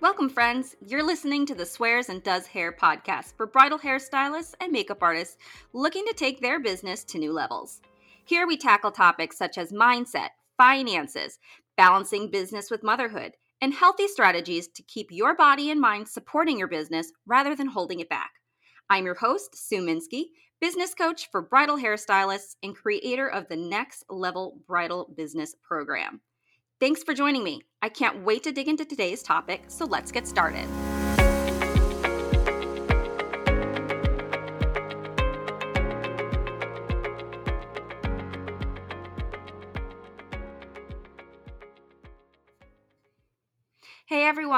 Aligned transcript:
Welcome, 0.00 0.30
friends. 0.30 0.76
You're 0.86 1.02
listening 1.02 1.44
to 1.44 1.54
the 1.54 1.66
Swears 1.66 2.08
and 2.08 2.22
Does 2.22 2.46
Hair 2.46 2.72
podcast 2.72 3.36
for 3.36 3.46
bridal 3.46 3.78
hairstylists 3.78 4.54
and 4.58 4.72
makeup 4.72 5.02
artists 5.02 5.36
looking 5.74 6.06
to 6.06 6.14
take 6.14 6.40
their 6.40 6.58
business 6.58 7.04
to 7.04 7.18
new 7.18 7.34
levels. 7.34 7.82
Here 8.24 8.46
we 8.46 8.56
tackle 8.56 8.92
topics 8.92 9.36
such 9.36 9.58
as 9.58 9.72
mindset, 9.72 10.30
finances, 10.56 11.38
balancing 11.76 12.30
business 12.30 12.70
with 12.70 12.82
motherhood, 12.82 13.32
and 13.60 13.74
healthy 13.74 14.08
strategies 14.08 14.68
to 14.68 14.82
keep 14.84 15.08
your 15.10 15.36
body 15.36 15.70
and 15.70 15.78
mind 15.78 16.08
supporting 16.08 16.58
your 16.58 16.68
business 16.68 17.12
rather 17.26 17.54
than 17.54 17.66
holding 17.66 18.00
it 18.00 18.08
back. 18.08 18.30
I'm 18.88 19.04
your 19.04 19.16
host, 19.16 19.54
Sue 19.54 19.82
Minsky, 19.82 20.28
business 20.62 20.94
coach 20.94 21.30
for 21.30 21.42
bridal 21.42 21.76
hairstylists 21.76 22.56
and 22.62 22.74
creator 22.74 23.28
of 23.28 23.48
the 23.48 23.56
Next 23.56 24.04
Level 24.08 24.62
Bridal 24.66 25.12
Business 25.14 25.54
Program. 25.62 26.22
Thanks 26.80 27.02
for 27.02 27.12
joining 27.12 27.44
me. 27.44 27.60
I 27.82 27.90
can't 27.90 28.24
wait 28.24 28.42
to 28.44 28.52
dig 28.52 28.66
into 28.66 28.86
today's 28.86 29.22
topic, 29.22 29.64
so 29.68 29.84
let's 29.84 30.10
get 30.10 30.26
started. 30.26 30.66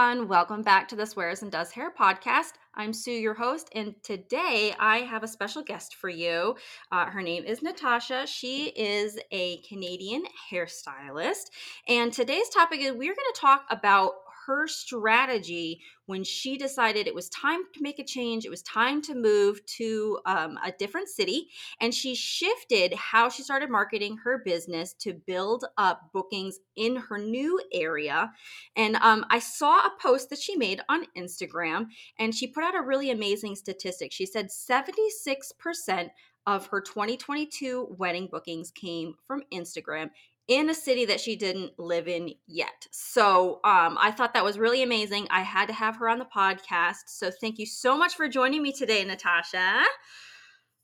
Everyone, 0.02 0.27
welcome 0.27 0.62
back 0.62 0.88
to 0.88 0.97
the 0.97 1.06
Swears 1.06 1.42
and 1.42 1.52
Does 1.52 1.70
Hair 1.70 1.92
podcast. 1.97 2.55
I'm 2.74 2.92
Sue, 2.92 3.12
your 3.12 3.34
host, 3.34 3.69
and 3.73 3.95
today 4.02 4.75
I 4.77 4.98
have 4.98 5.23
a 5.23 5.28
special 5.28 5.62
guest 5.62 5.95
for 5.95 6.09
you. 6.09 6.56
Uh, 6.91 7.06
her 7.06 7.23
name 7.23 7.45
is 7.45 7.62
Natasha. 7.62 8.27
She 8.27 8.70
is 8.70 9.16
a 9.30 9.58
Canadian 9.58 10.25
hairstylist, 10.50 11.50
and 11.86 12.12
today's 12.12 12.48
topic 12.48 12.80
is 12.80 12.91
we're 12.91 13.14
going 13.14 13.33
to 13.33 13.41
talk 13.41 13.64
about 13.70 14.14
her 14.47 14.67
strategy 14.67 15.81
when 16.07 16.25
she 16.25 16.57
decided 16.57 17.07
it 17.07 17.15
was 17.15 17.29
time 17.29 17.61
to 17.75 17.83
make 17.83 17.98
a 17.98 18.05
change. 18.05 18.45
It 18.45 18.51
was 18.51 18.62
time 18.62 19.01
to 19.03 19.15
move 19.15 19.65
to 19.79 20.19
um, 20.27 20.59
a 20.65 20.73
different 20.73 21.09
city. 21.09 21.48
And 21.81 21.95
she 21.95 22.15
shifted 22.15 22.95
how 22.95 23.29
she 23.29 23.43
started 23.43 23.70
marketing 23.70 24.19
her 24.25 24.43
business 24.45 24.95
to 25.01 25.15
build 25.15 25.65
up 25.79 26.11
bookings 26.13 26.59
in 26.77 26.97
her 26.97 27.19
new 27.19 27.61
area. 27.73 28.33
And 28.77 28.97
um, 28.97 29.25
I 29.31 29.39
saw 29.39 29.79
a 29.79 29.93
post 30.01 30.31
that 30.31 30.39
she 30.39 30.57
made 30.57 30.81
on 30.89 31.07
Instagram, 31.17 31.87
and 32.19 32.35
she 32.35 32.47
put 32.47 32.65
out 32.65 32.75
a 32.75 32.83
really 32.83 33.11
amazing 33.11 33.57
statistic. 33.57 34.13
She 34.13 34.27
said 34.27 34.48
76% 34.48 36.11
of 36.47 36.67
her 36.67 36.81
2022 36.81 37.95
wedding 37.97 38.27
bookings 38.27 38.70
came 38.73 39.15
from 39.27 39.43
Instagram 39.53 40.11
in 40.48 40.69
a 40.69 40.75
city 40.75 41.05
that 41.07 41.21
she 41.21 41.37
didn't 41.37 41.79
live 41.79 42.09
in 42.09 42.35
yet. 42.47 42.87
So 42.91 43.61
um, 43.65 43.97
I 44.01 44.11
thought 44.11 44.35
that 44.35 44.45
was 44.45 44.59
really 44.59 44.83
amazing. 44.83 45.29
I 45.31 45.43
had 45.43 45.67
to 45.67 45.75
have 45.75 45.97
her 45.97 46.09
on 46.09 46.19
the 46.19 46.25
podcast. 46.25 47.05
So 47.07 47.31
thank 47.31 47.59
you 47.59 47.67
so 47.67 47.97
much 47.97 48.15
for 48.15 48.29
joining 48.29 48.63
me 48.63 48.73
today, 48.73 49.05
Natasha. 49.05 49.83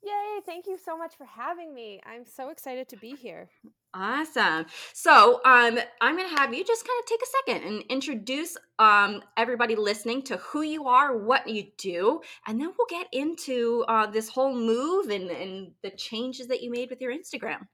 Yay, 0.03 0.41
thank 0.47 0.67
you 0.67 0.79
so 0.83 0.97
much 0.97 1.17
for 1.17 1.27
having 1.27 1.75
me. 1.75 2.01
I'm 2.06 2.25
so 2.25 2.51
excited 2.51 2.89
to 2.91 2.97
be 2.97 3.17
here. 3.17 3.48
Awesome. 3.92 4.67
So 4.92 5.41
um, 5.45 5.79
I'm 6.01 6.17
going 6.17 6.29
to 6.29 6.41
have 6.41 6.55
you 6.55 6.64
just 6.64 6.86
kind 6.86 7.01
of 7.01 7.06
take 7.06 7.20
a 7.20 7.27
second 7.27 7.69
and 7.69 7.83
introduce 7.91 8.56
um, 8.79 9.23
everybody 9.36 9.75
listening 9.75 10.23
to 10.25 10.36
who 10.36 10.62
you 10.62 10.86
are, 10.86 11.17
what 11.17 11.48
you 11.48 11.64
do, 11.79 12.20
and 12.47 12.61
then 12.61 12.73
we'll 12.79 12.86
get 12.89 13.09
into 13.12 13.84
uh, 13.89 14.06
this 14.06 14.29
whole 14.29 14.55
move 14.55 15.09
and, 15.09 15.31
and 15.31 15.73
the 15.83 15.91
changes 15.91 16.47
that 16.47 16.62
you 16.62 16.70
made 16.70 16.91
with 16.91 17.01
your 17.01 17.12
Instagram. 17.12 17.67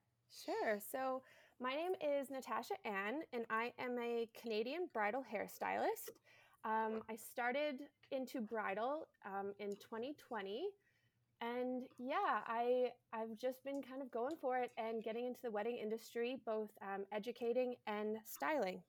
Sure. 0.46 0.78
So 0.90 1.22
my 1.60 1.74
name 1.74 1.92
is 2.00 2.30
Natasha 2.30 2.74
Ann, 2.84 3.22
and 3.32 3.44
I 3.50 3.72
am 3.78 3.98
a 3.98 4.28
Canadian 4.40 4.88
bridal 4.92 5.22
hairstylist. 5.22 6.10
Um, 6.64 7.02
I 7.10 7.16
started 7.16 7.82
into 8.10 8.40
bridal 8.40 9.06
um, 9.24 9.52
in 9.58 9.70
2020, 9.76 10.64
and 11.40 11.82
yeah, 11.98 12.40
I 12.46 12.90
I've 13.12 13.38
just 13.38 13.62
been 13.64 13.82
kind 13.82 14.02
of 14.02 14.10
going 14.10 14.36
for 14.40 14.58
it 14.58 14.72
and 14.78 15.02
getting 15.02 15.26
into 15.26 15.40
the 15.42 15.50
wedding 15.50 15.76
industry, 15.76 16.38
both 16.44 16.70
um, 16.82 17.04
educating 17.12 17.74
and 17.86 18.16
styling. 18.24 18.82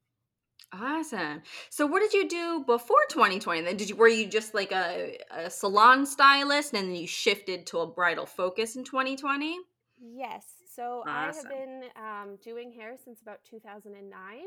Awesome. 0.71 1.41
So, 1.69 1.85
what 1.85 1.99
did 1.99 2.13
you 2.13 2.27
do 2.27 2.63
before 2.65 2.97
2020? 3.09 3.61
Then, 3.61 3.77
did 3.77 3.89
you 3.89 3.95
were 3.95 4.07
you 4.07 4.25
just 4.25 4.53
like 4.53 4.71
a, 4.71 5.17
a 5.31 5.49
salon 5.49 6.05
stylist, 6.05 6.73
and 6.73 6.87
then 6.87 6.95
you 6.95 7.07
shifted 7.07 7.67
to 7.67 7.79
a 7.79 7.87
bridal 7.87 8.25
focus 8.25 8.75
in 8.75 8.83
2020? 8.83 9.57
Yes. 9.99 10.54
So 10.75 11.03
awesome. 11.07 11.09
I 11.09 11.25
have 11.25 11.49
been 11.49 11.83
um, 11.95 12.37
doing 12.43 12.71
hair 12.71 12.95
since 13.03 13.21
about 13.21 13.39
2009. 13.49 14.39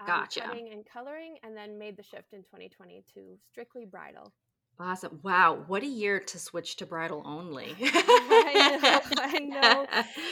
Um, 0.00 0.06
gotcha. 0.06 0.40
Cutting 0.40 0.70
and 0.72 0.84
coloring, 0.86 1.36
and 1.42 1.56
then 1.56 1.78
made 1.78 1.96
the 1.96 2.02
shift 2.02 2.32
in 2.32 2.40
2020 2.42 3.04
to 3.14 3.20
strictly 3.50 3.84
bridal. 3.84 4.32
Awesome. 4.80 5.20
Wow. 5.22 5.62
What 5.68 5.82
a 5.82 5.86
year 5.86 6.18
to 6.18 6.38
switch 6.38 6.76
to 6.76 6.86
bridal 6.86 7.22
only. 7.24 7.76
I 7.80 8.78
know. 8.82 9.00
I 9.18 9.38
know. 9.38 9.86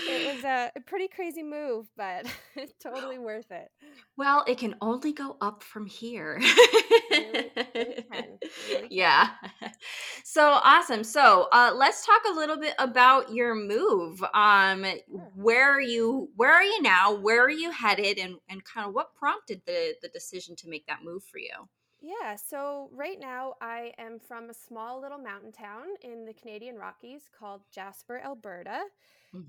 It 0.09 0.35
was 0.35 0.45
a 0.77 0.81
pretty 0.87 1.09
crazy 1.09 1.43
move, 1.43 1.87
but 1.97 2.27
totally 2.83 3.19
worth 3.19 3.51
it. 3.53 3.71
Well, 4.17 4.45
it 4.49 4.59
can 4.59 4.75
only 4.81 5.13
go 5.13 5.37
up 5.41 5.63
from 5.63 5.87
here. 5.87 6.41
Really, 7.11 7.51
really 7.57 8.05
can. 8.13 8.25
Really 8.71 8.89
yeah. 8.91 9.31
So 10.25 10.59
awesome. 10.65 11.05
So 11.05 11.49
uh, 11.53 11.73
let's 11.75 12.05
talk 12.05 12.23
a 12.31 12.35
little 12.35 12.59
bit 12.59 12.75
about 12.79 13.33
your 13.33 13.55
move. 13.55 14.23
Um, 14.35 14.85
where 15.35 15.71
are 15.71 15.81
you? 15.81 16.29
Where 16.37 16.53
are 16.53 16.65
you 16.65 16.83
now? 16.83 17.15
Where 17.15 17.45
are 17.45 17.51
you 17.51 17.71
headed? 17.71 18.19
And 18.19 18.37
and 18.49 18.65
kind 18.65 18.89
of 18.89 18.95
what 18.95 19.15
prompted 19.15 19.63
the 19.67 19.95
the 20.03 20.09
decision 20.09 20.57
to 20.57 20.69
make 20.69 20.87
that 20.87 21.05
move 21.05 21.23
for 21.25 21.39
you? 21.39 21.69
Yeah, 22.01 22.37
so 22.37 22.89
right 22.93 23.19
now 23.21 23.55
I 23.61 23.93
am 23.99 24.19
from 24.19 24.49
a 24.49 24.55
small 24.55 25.01
little 25.01 25.19
mountain 25.19 25.53
town 25.53 25.87
in 26.01 26.25
the 26.25 26.33
Canadian 26.33 26.77
Rockies 26.77 27.29
called 27.29 27.63
Jasper, 27.71 28.19
Alberta, 28.19 28.85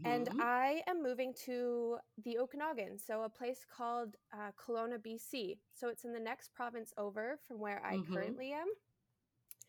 and 0.04 0.30
hmm 0.30 0.40
I 0.40 0.84
am 0.88 1.04
moving 1.04 1.34
to 1.46 2.00
the 2.24 2.38
Okanagan, 2.40 2.98
so 3.00 3.24
a 3.24 3.30
place 3.30 3.66
called 3.70 4.18
uh, 4.34 4.52
Kelowna, 4.54 5.02
BC. 5.02 5.60
So 5.74 5.90
it's 5.90 6.06
in 6.06 6.14
the 6.14 6.20
next 6.20 6.54
province 6.54 6.94
over 6.98 7.40
from 7.48 7.60
where 7.60 7.84
I 7.86 8.00
hmm 8.00 8.12
currently 8.14 8.54
am. 8.54 8.68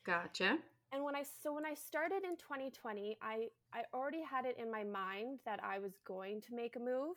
Gotcha. 0.05 0.59
And 0.93 1.05
when 1.05 1.17
I 1.17 1.23
so 1.23 1.53
when 1.55 1.65
I 1.65 1.75
started 1.75 2.23
in 2.25 2.37
2020, 2.37 3.17
I 3.23 3.49
I 3.73 3.85
already 3.95 4.23
had 4.23 4.45
it 4.45 4.59
in 4.59 4.71
my 4.71 4.85
mind 4.85 5.41
that 5.45 5.63
I 5.65 5.79
was 5.79 5.99
going 6.05 6.41
to 6.43 6.55
make 6.55 6.77
a 6.77 6.81
move. 6.81 7.17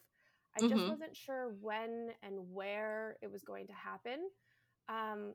I 0.56 0.64
just 0.64 0.86
hmm 0.86 0.88
wasn't 0.88 1.16
sure 1.16 1.50
when 1.60 2.12
and 2.24 2.54
where 2.54 3.18
it 3.22 3.30
was 3.30 3.44
going 3.44 3.68
to 3.68 3.74
happen. 3.74 4.30
Um, 4.88 5.34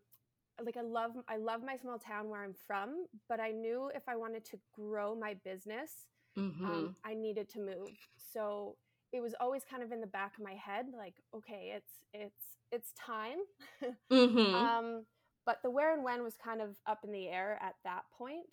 like 0.64 0.76
I 0.76 0.82
love 0.82 1.12
I 1.28 1.36
love 1.36 1.62
my 1.64 1.76
small 1.76 1.98
town 1.98 2.28
where 2.28 2.42
I'm 2.42 2.54
from, 2.66 3.06
but 3.28 3.40
I 3.40 3.50
knew 3.50 3.90
if 3.94 4.02
I 4.08 4.16
wanted 4.16 4.44
to 4.46 4.58
grow 4.74 5.14
my 5.14 5.34
business, 5.44 5.90
hmm 6.36 6.64
um, 6.64 6.96
I 7.04 7.14
needed 7.14 7.48
to 7.50 7.58
move. 7.60 7.90
So 8.32 8.76
it 9.12 9.20
was 9.20 9.34
always 9.40 9.62
kind 9.68 9.82
of 9.82 9.92
in 9.92 10.00
the 10.00 10.06
back 10.06 10.34
of 10.38 10.44
my 10.44 10.54
head, 10.54 10.86
like, 10.96 11.14
okay, 11.34 11.72
it's 11.76 11.92
it's 12.12 12.44
it's 12.72 12.92
time. 13.04 13.38
hmm 14.10 14.54
um, 14.54 15.04
but 15.46 15.58
the 15.62 15.70
where 15.70 15.92
and 15.94 16.04
when 16.04 16.22
was 16.22 16.34
kind 16.42 16.60
of 16.60 16.76
up 16.86 17.00
in 17.04 17.12
the 17.12 17.28
air 17.28 17.58
at 17.62 17.74
that 17.84 18.02
point. 18.16 18.46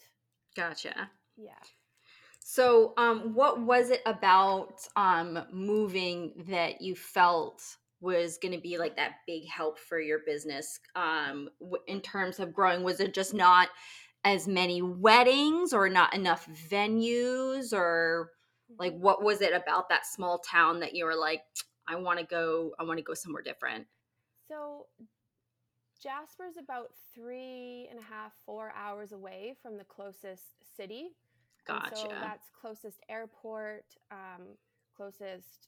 Gotcha. 0.55 1.11
Yeah. 1.35 1.51
So, 2.39 2.93
um, 2.97 3.33
what 3.33 3.61
was 3.61 3.89
it 3.89 4.01
about 4.05 4.87
um, 4.95 5.43
moving 5.51 6.45
that 6.47 6.81
you 6.81 6.95
felt 6.95 7.61
was 7.99 8.37
going 8.37 8.53
to 8.53 8.61
be 8.61 8.77
like 8.77 8.95
that 8.97 9.15
big 9.25 9.47
help 9.47 9.79
for 9.79 9.99
your 9.99 10.19
business 10.25 10.79
um, 10.95 11.49
w- 11.59 11.83
in 11.87 12.01
terms 12.01 12.39
of 12.39 12.53
growing? 12.53 12.83
Was 12.83 12.99
it 12.99 13.13
just 13.13 13.33
not 13.33 13.69
as 14.23 14.47
many 14.47 14.81
weddings 14.81 15.73
or 15.73 15.89
not 15.89 16.13
enough 16.13 16.47
venues 16.69 17.73
or 17.73 18.31
like 18.79 18.93
Mhm. 18.93 18.99
what 18.99 19.23
was 19.23 19.41
it 19.41 19.53
about 19.53 19.89
that 19.89 20.05
small 20.05 20.39
town 20.39 20.79
that 20.81 20.93
you 20.95 21.05
were 21.05 21.15
like, 21.15 21.41
I 21.87 21.95
want 21.95 22.19
to 22.19 22.25
go, 22.25 22.73
I 22.79 22.83
want 22.83 22.97
to 22.99 23.03
go 23.03 23.13
somewhere 23.13 23.41
different? 23.41 23.87
So 24.47 24.87
Jasper's 26.01 26.57
about 26.57 26.91
three 27.13 27.87
and 27.89 27.99
a 27.99 28.03
half, 28.03 28.33
four 28.45 28.71
hours 28.75 29.11
away 29.11 29.55
from 29.61 29.77
the 29.77 29.83
closest 29.83 30.43
city. 30.75 31.09
And 31.67 31.83
so 31.83 32.15
Gotcha. 32.15 32.17
that's 32.19 32.49
closest 32.59 32.99
airport, 33.09 33.85
um, 34.11 34.57
closest 34.95 35.67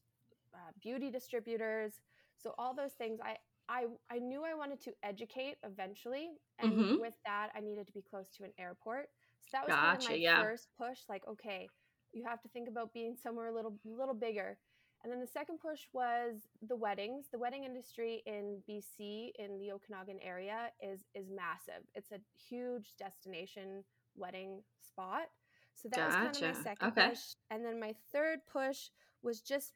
uh, 0.54 0.72
beauty 0.81 1.10
distributors. 1.12 2.01
So 2.38 2.54
all 2.57 2.74
those 2.74 2.94
things, 2.94 3.19
I, 3.24 3.38
I, 3.69 3.86
I 4.12 4.19
knew 4.19 4.44
I 4.44 4.54
wanted 4.56 4.81
to 4.84 4.92
educate 5.04 5.57
eventually. 5.63 6.30
And 6.60 6.72
Mm-hmm. 6.72 7.00
with 7.00 7.13
that, 7.25 7.50
I 7.56 7.60
needed 7.60 7.88
to 7.88 7.94
be 7.94 8.01
close 8.01 8.30
to 8.38 8.44
an 8.44 8.51
airport. 8.57 9.10
So 9.42 9.50
that 9.54 9.66
was 9.66 9.75
kind 9.81 9.96
of 9.96 10.04
my 10.04 10.16
Yeah. 10.16 10.42
first 10.42 10.68
push. 10.78 11.00
Like, 11.07 11.24
okay, 11.28 11.69
you 12.13 12.24
have 12.25 12.42
to 12.42 12.50
think 12.50 12.68
about 12.68 12.94
being 12.94 13.16
somewhere 13.22 13.48
a 13.48 13.54
little, 13.56 13.75
little 13.86 14.13
bigger. 14.16 14.57
And 15.04 15.12
then 15.12 15.22
the 15.22 15.28
second 15.28 15.60
push 15.60 15.81
was 15.94 16.48
the 16.68 16.75
weddings. 16.75 17.28
The 17.31 17.40
wedding 17.40 17.63
industry 17.63 18.22
in 18.25 18.62
BC 18.68 19.31
in 19.40 19.57
the 19.60 19.72
Okanagan 19.72 20.19
area 20.22 20.72
is 20.81 21.06
is 21.16 21.30
massive. 21.30 21.84
It's 21.95 22.12
a 22.12 22.19
huge 22.50 22.95
destination 22.98 23.84
wedding 24.16 24.62
spot. 24.81 25.28
So 25.74 25.88
that 25.90 26.04
was 26.06 26.16
kind 26.18 26.36
of 26.36 26.42
my 26.44 26.52
second 26.52 26.90
Okay. 26.90 27.10
push. 27.10 27.19
And 27.50 27.63
then 27.63 27.80
my 27.80 27.95
third 28.12 28.40
push 28.52 28.90
was 29.22 29.42
just 29.42 29.74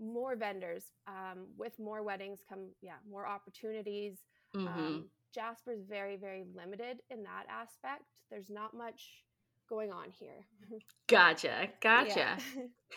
more 0.00 0.36
vendors. 0.36 0.84
Um, 1.06 1.46
with 1.56 1.78
more 1.78 2.02
weddings 2.02 2.40
come, 2.48 2.68
yeah, 2.82 2.94
more 3.08 3.26
opportunities, 3.26 4.18
Mm-hmm. 4.54 4.68
um, 4.68 5.04
Jasper's 5.34 5.82
very, 5.88 6.16
very 6.16 6.44
limited 6.54 6.98
in 7.10 7.24
that 7.24 7.46
aspect. 7.50 8.04
There's 8.30 8.50
not 8.50 8.72
much 8.72 9.02
going 9.68 9.90
on 9.92 10.10
here. 10.10 10.46
Gotcha. 11.08 11.68
Gotcha. 11.80 12.38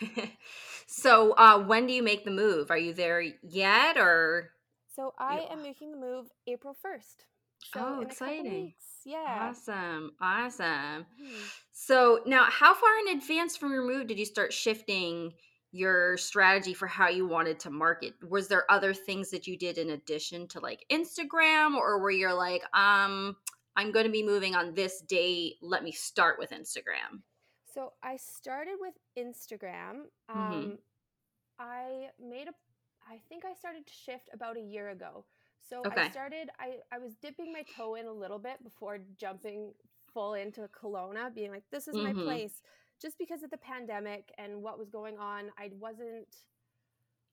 so, 0.86 1.32
uh, 1.32 1.58
when 1.64 1.86
do 1.86 1.92
you 1.92 2.02
make 2.02 2.24
the 2.24 2.30
move? 2.30 2.70
Are 2.70 2.78
you 2.78 2.92
there 2.94 3.20
yet 3.42 3.96
or? 3.98 4.50
So 4.94 5.14
I 5.18 5.46
am 5.50 5.62
making 5.62 5.90
the 5.92 5.96
move 5.98 6.26
April 6.46 6.74
1st. 6.74 7.24
So 7.74 7.80
Oh, 7.80 7.94
in 7.96 8.02
a 8.02 8.06
couple 8.06 8.30
exciting. 8.30 8.74
Yeah. 9.04 9.48
Awesome. 9.50 10.12
Awesome. 10.20 11.06
Mhm. 11.20 11.50
So 11.72 12.20
now, 12.26 12.44
how 12.44 12.74
far 12.74 12.90
in 13.06 13.16
advance 13.18 13.56
from 13.56 13.72
your 13.72 13.82
move 13.84 14.06
did 14.06 14.18
you 14.18 14.24
start 14.24 14.52
shifting 14.52 15.34
your 15.72 16.16
strategy 16.16 16.74
for 16.74 16.86
how 16.86 17.08
you 17.08 17.26
wanted 17.26 17.60
to 17.60 17.70
market? 17.70 18.14
Was 18.28 18.48
there 18.48 18.70
other 18.70 18.94
things 18.94 19.30
that 19.30 19.46
you 19.46 19.56
did 19.56 19.78
in 19.78 19.90
addition 19.90 20.48
to 20.48 20.60
like 20.60 20.84
Instagram, 20.90 21.74
or 21.74 22.00
were 22.00 22.10
you 22.10 22.32
like, 22.32 22.62
um, 22.76 23.36
I'm 23.76 23.92
going 23.92 24.06
to 24.06 24.12
be 24.12 24.24
moving 24.24 24.54
on 24.54 24.74
this 24.74 25.00
date. 25.02 25.56
Let 25.62 25.84
me 25.84 25.92
start 25.92 26.38
with 26.38 26.50
Instagram. 26.50 27.22
So 27.74 27.92
I 28.02 28.16
started 28.16 28.76
with 28.80 28.94
Instagram. 29.16 30.06
hmm 30.32 30.70
Um, 30.72 30.78
I 31.58 32.08
made 32.20 32.48
a, 32.48 32.52
I 33.08 33.20
think 33.28 33.44
I 33.44 33.54
started 33.54 33.86
to 33.86 33.92
shift 33.92 34.30
about 34.32 34.56
a 34.56 34.60
year 34.60 34.90
ago. 34.90 35.24
So 35.68 35.82
I 35.90 36.10
started, 36.10 36.48
I, 36.58 36.76
I 36.92 36.98
was 36.98 37.14
dipping 37.16 37.52
my 37.52 37.62
toe 37.76 37.94
in 37.96 38.06
a 38.06 38.12
little 38.12 38.38
bit 38.38 38.62
before 38.64 38.98
jumping 39.18 39.72
full 40.12 40.34
into 40.34 40.68
Kelowna, 40.68 41.34
being 41.34 41.50
like, 41.50 41.64
this 41.70 41.88
is 41.88 41.98
my 41.98 42.12
hmm 42.12 42.22
place. 42.24 42.62
Just 43.00 43.18
because 43.18 43.42
of 43.42 43.50
the 43.50 43.58
pandemic 43.58 44.32
and 44.38 44.62
what 44.62 44.78
was 44.78 44.88
going 44.90 45.18
on, 45.18 45.50
I 45.58 45.70
wasn't, 45.78 46.26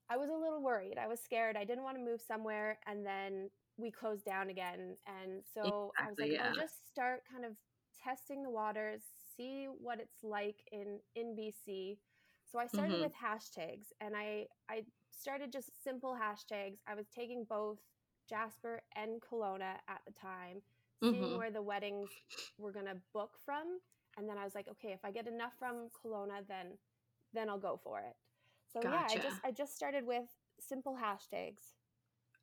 I 0.08 0.16
was 0.16 0.28
a 0.30 0.34
little 0.36 0.62
worried. 0.62 0.98
I 0.98 1.06
was 1.08 1.20
scared. 1.20 1.56
I 1.56 1.64
didn't 1.64 1.84
want 1.84 1.96
to 1.96 2.04
move 2.04 2.20
somewhere 2.20 2.78
and 2.86 3.04
then 3.04 3.50
we 3.76 3.90
closed 3.90 4.24
down 4.24 4.50
again. 4.50 4.96
And 5.06 5.42
so 5.54 5.92
I 6.00 6.10
was 6.10 6.18
like, 6.20 6.32
Exactly. 6.32 6.40
I'll 6.40 6.52
just 6.54 6.86
start 6.88 7.22
kind 7.30 7.44
of 7.44 7.52
testing 8.02 8.42
the 8.42 8.50
waters, 8.50 9.02
see 9.36 9.66
what 9.80 10.00
it's 10.00 10.22
like 10.22 10.56
in 10.72 10.98
in 11.14 11.34
BC. 11.36 11.98
So 12.50 12.58
I 12.58 12.66
started 12.66 12.98
hmm 12.98 13.00
with 13.00 13.12
hashtags 13.12 13.86
and 14.00 14.14
I 14.16 14.46
I 14.68 14.84
started 15.10 15.52
just 15.52 15.70
simple 15.82 16.16
hashtags. 16.20 16.78
I 16.86 16.94
was 16.94 17.06
taking 17.14 17.44
both 17.48 17.78
Jasper 18.28 18.82
and 18.96 19.20
Kelowna 19.20 19.74
at 19.88 20.00
the 20.06 20.12
time, 20.20 20.62
seeing 21.08 21.30
hmm 21.30 21.36
where 21.36 21.50
the 21.50 21.62
weddings 21.62 22.10
were 22.58 22.72
going 22.72 22.86
to 22.86 22.96
book 23.12 23.32
from, 23.44 23.78
and 24.16 24.28
then 24.28 24.38
I 24.38 24.44
was 24.44 24.54
like, 24.54 24.68
okay, 24.68 24.92
if 24.92 25.04
I 25.04 25.10
get 25.10 25.26
enough 25.26 25.52
from 25.58 25.88
Kelowna, 26.04 26.46
then 26.48 26.78
then 27.32 27.48
I'll 27.48 27.58
go 27.58 27.78
for 27.82 28.00
it. 28.00 28.16
So 28.72 28.80
yeah, 28.82 29.06
I 29.08 29.16
just 29.16 29.40
I 29.44 29.50
just 29.50 29.76
started 29.76 30.06
with 30.06 30.24
simple 30.60 30.96
hashtags. 30.96 31.74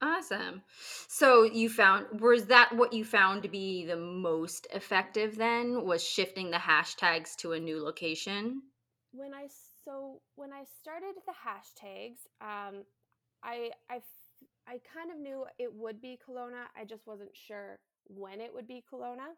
Awesome. 0.01 0.61
So 1.07 1.43
you 1.43 1.69
found 1.69 2.19
was 2.19 2.45
that 2.47 2.75
what 2.75 2.93
you 2.93 3.05
found 3.05 3.43
to 3.43 3.49
be 3.49 3.85
the 3.85 3.95
most 3.95 4.67
effective 4.73 5.37
then 5.37 5.85
was 5.85 6.03
shifting 6.03 6.51
the 6.51 6.57
hashtags 6.57 7.35
to 7.37 7.53
a 7.53 7.59
new 7.59 7.81
location? 7.81 8.61
When 9.11 9.33
I 9.33 9.47
so 9.85 10.21
when 10.35 10.51
I 10.51 10.63
started 10.81 11.15
the 11.25 11.33
hashtags, 11.33 12.27
um, 12.41 12.83
I 13.43 13.69
kind 14.93 15.11
of 15.11 15.19
knew 15.19 15.45
it 15.59 15.73
would 15.73 16.01
be 16.01 16.17
Kelowna. 16.27 16.65
I 16.75 16.85
just 16.85 17.05
wasn't 17.05 17.35
sure 17.35 17.79
when 18.07 18.41
it 18.41 18.53
would 18.53 18.67
be 18.67 18.83
Kelowna. 18.91 19.35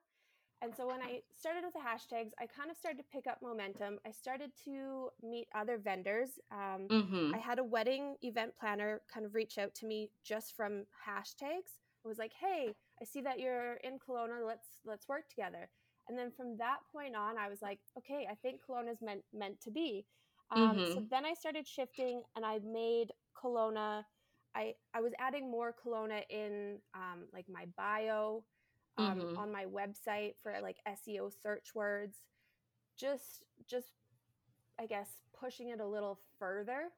And 0.61 0.75
so 0.75 0.87
when 0.87 1.01
I 1.01 1.21
started 1.33 1.63
with 1.63 1.73
the 1.73 1.79
hashtags, 1.79 2.31
I 2.39 2.47
kind 2.47 2.71
of 2.71 2.77
started 2.77 2.97
to 2.97 3.03
pick 3.11 3.27
up 3.27 3.41
momentum. 3.41 3.99
I 4.05 4.11
started 4.11 4.51
to 4.65 5.09
meet 5.21 5.47
other 5.53 5.77
vendors. 5.77 6.39
Um, 6.51 6.91
I 7.33 7.37
Mhm. 7.37 7.39
had 7.39 7.59
a 7.59 7.63
wedding 7.63 8.15
event 8.21 8.53
planner 8.59 9.01
kind 9.13 9.25
of 9.25 9.35
reach 9.35 9.57
out 9.57 9.75
to 9.75 9.85
me 9.85 10.11
just 10.23 10.55
from 10.55 10.85
hashtags. 11.05 11.79
It 12.03 12.07
was 12.07 12.17
like, 12.17 12.33
"Hey, 12.33 12.75
I 13.01 13.05
see 13.05 13.21
that 13.21 13.39
you're 13.39 13.75
in 13.75 13.99
Kelowna. 13.99 14.45
Let's 14.45 14.79
let's 14.85 15.07
work 15.07 15.27
together." 15.29 15.69
And 16.07 16.17
then 16.17 16.31
from 16.31 16.57
that 16.57 16.79
point 16.91 17.15
on, 17.15 17.37
I 17.37 17.49
was 17.49 17.61
like, 17.61 17.81
"Okay, 17.97 18.27
I 18.29 18.35
think 18.35 18.61
Kelowna's 18.65 19.01
meant 19.01 19.25
meant 19.33 19.59
to 19.61 19.71
be." 19.71 20.07
Um, 20.51 20.85
so 20.85 20.99
Mhm. 20.99 21.09
then 21.09 21.25
I 21.25 21.33
started 21.33 21.67
shifting, 21.67 22.23
and 22.35 22.45
I 22.45 22.59
made 22.59 23.11
Kelowna. 23.35 24.05
I 24.55 24.75
I 24.93 25.01
was 25.01 25.13
adding 25.19 25.51
more 25.51 25.73
Kelowna 25.73 26.23
in 26.29 26.81
um, 26.93 27.27
like 27.33 27.49
my 27.49 27.65
bio 27.77 28.45
um, 28.97 29.27
Mhm. 29.27 29.35
on 29.35 29.51
my 29.51 29.65
website 29.65 30.35
for 30.41 30.53
like 30.61 30.77
SEO 30.85 31.29
search 31.29 31.73
words. 31.75 32.17
Just 32.97 33.43
just 33.69 33.91
I 34.79 34.85
guess 34.85 35.09
pushing 35.39 35.69
it 35.69 35.79
a 35.79 35.87
little 35.87 36.19
further. 36.39 36.89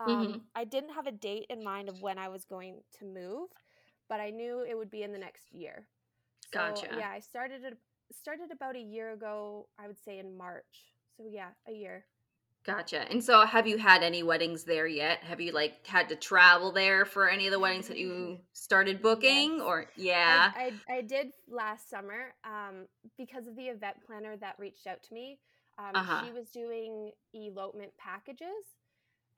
Um, 0.00 0.40
Mhm. 0.40 0.42
I 0.54 0.64
didn't 0.64 0.94
have 0.94 1.06
a 1.06 1.12
date 1.12 1.46
in 1.50 1.62
mind 1.64 1.88
of 1.88 2.00
when 2.00 2.18
I 2.18 2.28
was 2.28 2.44
going 2.44 2.82
to 2.98 3.04
move, 3.04 3.50
but 4.08 4.20
I 4.20 4.30
knew 4.30 4.62
it 4.62 4.76
would 4.76 4.90
be 4.90 5.02
in 5.02 5.12
the 5.12 5.18
next 5.18 5.52
year. 5.52 5.88
So 6.52 6.86
Gotcha. 6.86 6.88
yeah, 6.90 7.10
I 7.10 7.20
started 7.20 7.64
it 7.64 7.78
started 8.12 8.50
about 8.52 8.76
a 8.76 8.80
year 8.80 9.12
ago. 9.12 9.68
I 9.78 9.86
would 9.86 9.98
say 9.98 10.18
in 10.18 10.36
March. 10.36 10.92
So 11.16 11.26
yeah, 11.28 11.50
a 11.68 11.72
year. 11.72 12.06
Gotcha. 12.64 13.00
And 13.10 13.22
so 13.22 13.44
have 13.44 13.66
you 13.66 13.76
had 13.76 14.02
any 14.02 14.22
weddings 14.22 14.64
there 14.64 14.86
yet? 14.86 15.22
Have 15.24 15.40
you 15.40 15.52
like 15.52 15.86
had 15.86 16.08
to 16.08 16.16
travel 16.16 16.72
there 16.72 17.04
for 17.04 17.28
any 17.28 17.46
of 17.46 17.52
the 17.52 17.58
weddings 17.60 17.88
that 17.88 17.98
you 17.98 18.40
started 18.54 19.02
yes. 19.18 19.48
booking 19.48 19.60
or 19.60 19.86
yeah. 19.96 20.52
I 20.54 20.72
I 20.88 21.02
did 21.02 21.28
last 21.48 21.90
summer 21.90 22.34
um, 22.44 22.86
because 23.18 23.46
of 23.46 23.56
the 23.56 23.64
event 23.66 23.96
planner 24.06 24.36
that 24.38 24.56
reached 24.58 24.86
out 24.86 25.02
to 25.04 25.14
me. 25.14 25.38
Um, 25.78 26.00
Uh-huh. 26.00 26.20
she 26.20 26.32
was 26.32 26.50
doing 26.50 27.12
elopement 27.34 27.92
packages, 27.98 28.78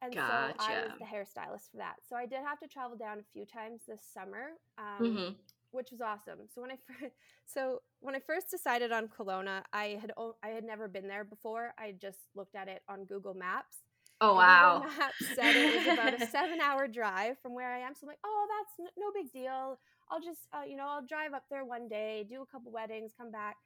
and 0.02 0.19
so 0.26 0.55
I 0.58 0.78
was 0.78 0.93
the 0.99 1.06
hairstylist 1.06 1.70
for 1.70 1.78
that. 1.78 1.96
So 2.08 2.17
I 2.17 2.26
did 2.26 2.40
have 2.46 2.61
to 2.61 2.69
travel 2.69 2.96
down 2.96 3.19
a 3.20 3.32
few 3.32 3.46
times 3.46 3.82
this 3.88 4.02
summer, 4.14 4.52
um, 4.78 5.06
Mhm. 5.06 5.37
Which 5.76 5.90
was 5.93 6.00
awesome. 6.00 6.40
So 6.55 6.62
when 6.62 6.73
I 6.73 6.76
first, 6.87 7.12
so 7.46 7.82
when 8.00 8.14
I 8.17 8.20
first 8.20 8.50
decided 8.50 8.93
on 8.93 9.08
Kelowna, 9.08 9.62
I 9.73 9.99
had 10.00 10.12
o- 10.17 10.37
I 10.43 10.49
had 10.49 10.64
never 10.64 10.88
been 10.88 11.08
there 11.08 11.25
before. 11.25 11.73
I 11.78 11.93
just 12.00 12.19
looked 12.34 12.56
at 12.56 12.69
it 12.69 12.82
on 12.88 13.05
Google 13.05 13.34
Maps, 13.34 13.78
Oh 14.20 14.38
and 14.40 14.49
Google. 14.49 14.90
Maps 14.99 15.14
said 15.34 15.55
it 15.56 15.76
was 15.87 15.94
about 15.94 16.14
a 16.20 16.26
seven 16.31 16.61
hour 16.61 16.88
drive 16.88 17.38
from 17.43 17.55
where 17.55 17.73
I 17.73 17.78
am. 17.81 17.94
So 17.94 18.00
I'm 18.05 18.08
like, 18.08 18.19
oh, 18.25 18.46
that's 18.58 18.88
n- 18.88 18.94
no 19.02 19.12
big 19.14 19.32
deal. 19.32 19.78
I'll 20.11 20.20
just, 20.20 20.40
uh, 20.52 20.62
you 20.69 20.76
know, 20.76 20.87
I'll 20.88 21.05
drive 21.06 21.34
up 21.34 21.44
there 21.50 21.64
one 21.64 21.88
day, 21.88 22.25
do 22.28 22.43
a 22.43 22.46
couple 22.46 22.73
weddings, 22.73 23.12
come 23.19 23.31
back. 23.31 23.56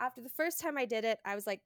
After 0.00 0.20
the 0.22 0.30
first 0.30 0.58
time 0.60 0.78
I 0.78 0.86
did 0.86 1.04
it, 1.04 1.18
I 1.26 1.34
was 1.34 1.46
like, 1.46 1.60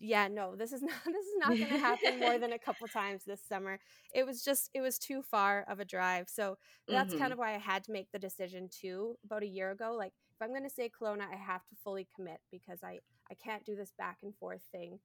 yeah, 0.00 0.28
no, 0.28 0.56
this 0.56 0.72
is 0.72 0.82
not 0.82 1.04
this 1.04 1.26
is 1.26 1.36
not 1.38 1.48
going 1.48 1.68
to 1.68 1.78
happen 1.78 2.20
more 2.20 2.38
than 2.38 2.52
a 2.52 2.58
couple 2.66 2.86
times 2.88 3.24
this 3.24 3.40
summer. 3.48 3.78
It 4.14 4.26
was 4.26 4.42
just 4.42 4.70
it 4.74 4.80
was 4.80 4.98
too 4.98 5.22
far 5.22 5.64
of 5.68 5.80
a 5.80 5.84
drive. 5.84 6.28
So 6.28 6.56
that's 6.88 7.14
kind 7.14 7.30
mhm. 7.30 7.32
of 7.32 7.38
why 7.38 7.54
I 7.54 7.58
had 7.58 7.84
to 7.84 7.92
make 7.92 8.10
the 8.12 8.18
decision 8.18 8.68
too 8.68 9.16
about 9.24 9.42
a 9.42 9.46
year 9.46 9.70
ago. 9.70 9.94
Like 9.96 10.12
if 10.34 10.42
I'm 10.42 10.50
going 10.50 10.64
to 10.64 10.70
say 10.70 10.90
Kelowna, 10.90 11.22
I 11.32 11.36
have 11.36 11.66
to 11.68 11.76
fully 11.82 12.06
commit 12.14 12.40
because 12.50 12.80
I 12.82 13.00
I 13.30 13.34
can't 13.34 13.64
do 13.64 13.74
this 13.76 13.92
back 13.96 14.18
and 14.22 14.34
forth 14.36 14.62
thing 14.70 14.98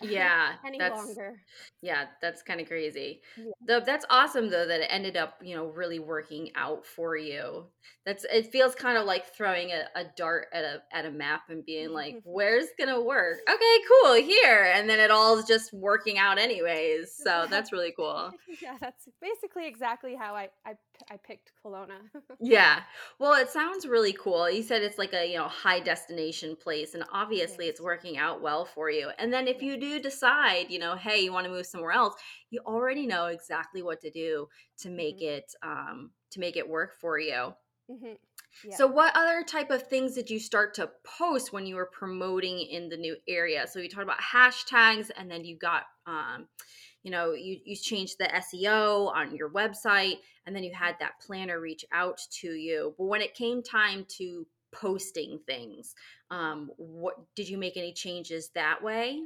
Yeah, 0.00 0.56
any 0.64 0.80
that's 0.80 1.20
longer. 1.22 1.40
Yeah, 1.82 2.08
that's 2.22 2.42
kinda 2.42 2.64
crazy. 2.66 3.22
Yeah. 3.36 3.52
Though 3.66 3.80
that's 3.80 4.06
awesome 4.10 4.50
though 4.50 4.66
that 4.66 4.80
it 4.82 4.88
ended 4.90 5.16
up, 5.16 5.38
you 5.42 5.56
know, 5.56 5.66
really 5.66 5.98
working 6.00 6.50
out 6.56 6.86
for 6.86 7.16
you. 7.16 7.70
That's 8.06 8.24
it 8.24 8.52
feels 8.52 8.74
kind 8.74 8.98
of 8.98 9.06
like 9.06 9.26
throwing 9.34 9.70
a, 9.72 9.86
a 9.96 10.04
dart 10.16 10.48
at 10.52 10.64
a 10.64 10.82
at 10.92 11.06
a 11.06 11.10
map 11.10 11.42
and 11.50 11.64
being 11.64 11.90
like, 11.92 12.18
"Where's 12.24 12.68
gonna 12.78 13.00
work? 13.02 13.38
Okay, 13.48 13.78
cool, 13.88 14.14
here." 14.14 14.64
And 14.74 14.88
then 14.90 15.00
it 15.00 15.10
all 15.10 15.38
is 15.38 15.46
just 15.46 15.72
working 15.72 16.18
out 16.18 16.38
anyways. 16.38 17.14
So 17.24 17.46
that's 17.50 17.72
really 17.72 17.92
cool. 17.96 18.34
yeah, 18.60 18.76
that's 18.80 19.08
basically 19.20 19.66
exactly 19.66 20.14
how 20.16 20.34
I 20.34 20.50
I, 20.64 20.74
I 21.10 21.16
picked 21.16 21.52
Kelowna. 21.62 22.10
Yeah. 22.40 22.82
Well, 23.20 23.34
it 23.34 23.48
sounds 23.48 23.86
really 23.86 24.12
cool. 24.12 24.50
You 24.50 24.62
said 24.62 24.82
it's 24.82 24.98
like 24.98 25.12
a, 25.12 25.24
you 25.26 25.38
know, 25.38 25.46
high 25.46 25.78
destination 25.80 26.56
place 26.56 26.92
and 26.94 27.04
obviously 27.12 27.68
it's 27.68 27.80
working 27.80 28.18
out 28.18 28.42
well 28.42 28.64
for 28.64 28.90
you. 28.90 29.10
And 29.18 29.32
then 29.32 29.46
if 29.46 29.62
you 29.62 29.76
do 29.78 30.00
decide, 30.00 30.68
you 30.70 30.80
know, 30.80 30.96
hey, 30.96 31.20
you 31.20 31.32
want 31.32 31.44
to 31.44 31.50
move 31.50 31.66
somewhere 31.66 31.92
else, 31.92 32.14
you 32.50 32.60
already 32.66 33.06
know 33.06 33.26
exactly 33.26 33.82
what 33.82 34.00
to 34.00 34.10
do 34.10 34.48
to 34.78 34.90
make 34.90 35.20
hmm 35.20 35.22
it 35.22 35.54
um 35.62 36.10
to 36.32 36.40
make 36.40 36.56
it 36.56 36.68
work 36.68 36.94
for 37.00 37.18
you. 37.18 37.54
hmm 37.88 38.16
Yeah. 38.62 38.78
So 38.78 38.86
what 38.86 39.16
other 39.16 39.42
type 39.44 39.70
of 39.70 39.86
things 39.88 40.14
did 40.14 40.30
you 40.30 40.38
start 40.40 40.74
to 40.74 40.90
post 41.04 41.52
when 41.52 41.66
you 41.66 41.76
were 41.76 41.86
promoting 41.92 42.60
in 42.60 42.88
the 42.88 42.96
new 42.96 43.16
area? 43.28 43.66
So 43.66 43.78
you 43.78 43.88
talked 43.88 44.02
about 44.04 44.20
hashtags 44.20 45.10
and 45.16 45.30
then 45.30 45.44
you 45.44 45.56
got 45.56 45.84
um 46.06 46.48
you 47.04 47.12
know, 47.12 47.32
you 47.34 47.60
you 47.64 47.76
changed 47.76 48.18
the 48.18 48.34
SEO 48.34 49.08
on 49.08 49.36
your 49.36 49.50
website 49.50 50.18
and 50.46 50.56
then 50.56 50.64
you 50.64 50.74
had 50.74 50.96
that 51.00 51.20
planner 51.20 51.60
reach 51.60 51.84
out 51.92 52.18
to 52.40 52.52
you. 52.54 52.94
But 52.98 53.06
when 53.06 53.22
it 53.22 53.34
came 53.34 53.62
time 53.62 54.06
to 54.18 54.46
posting 54.72 55.40
things, 55.46 55.94
um 56.30 56.72
what 56.78 57.16
did 57.36 57.48
you 57.48 57.58
make 57.58 57.76
any 57.76 57.92
changes 57.94 58.50
that 58.50 58.82
way? 58.82 59.22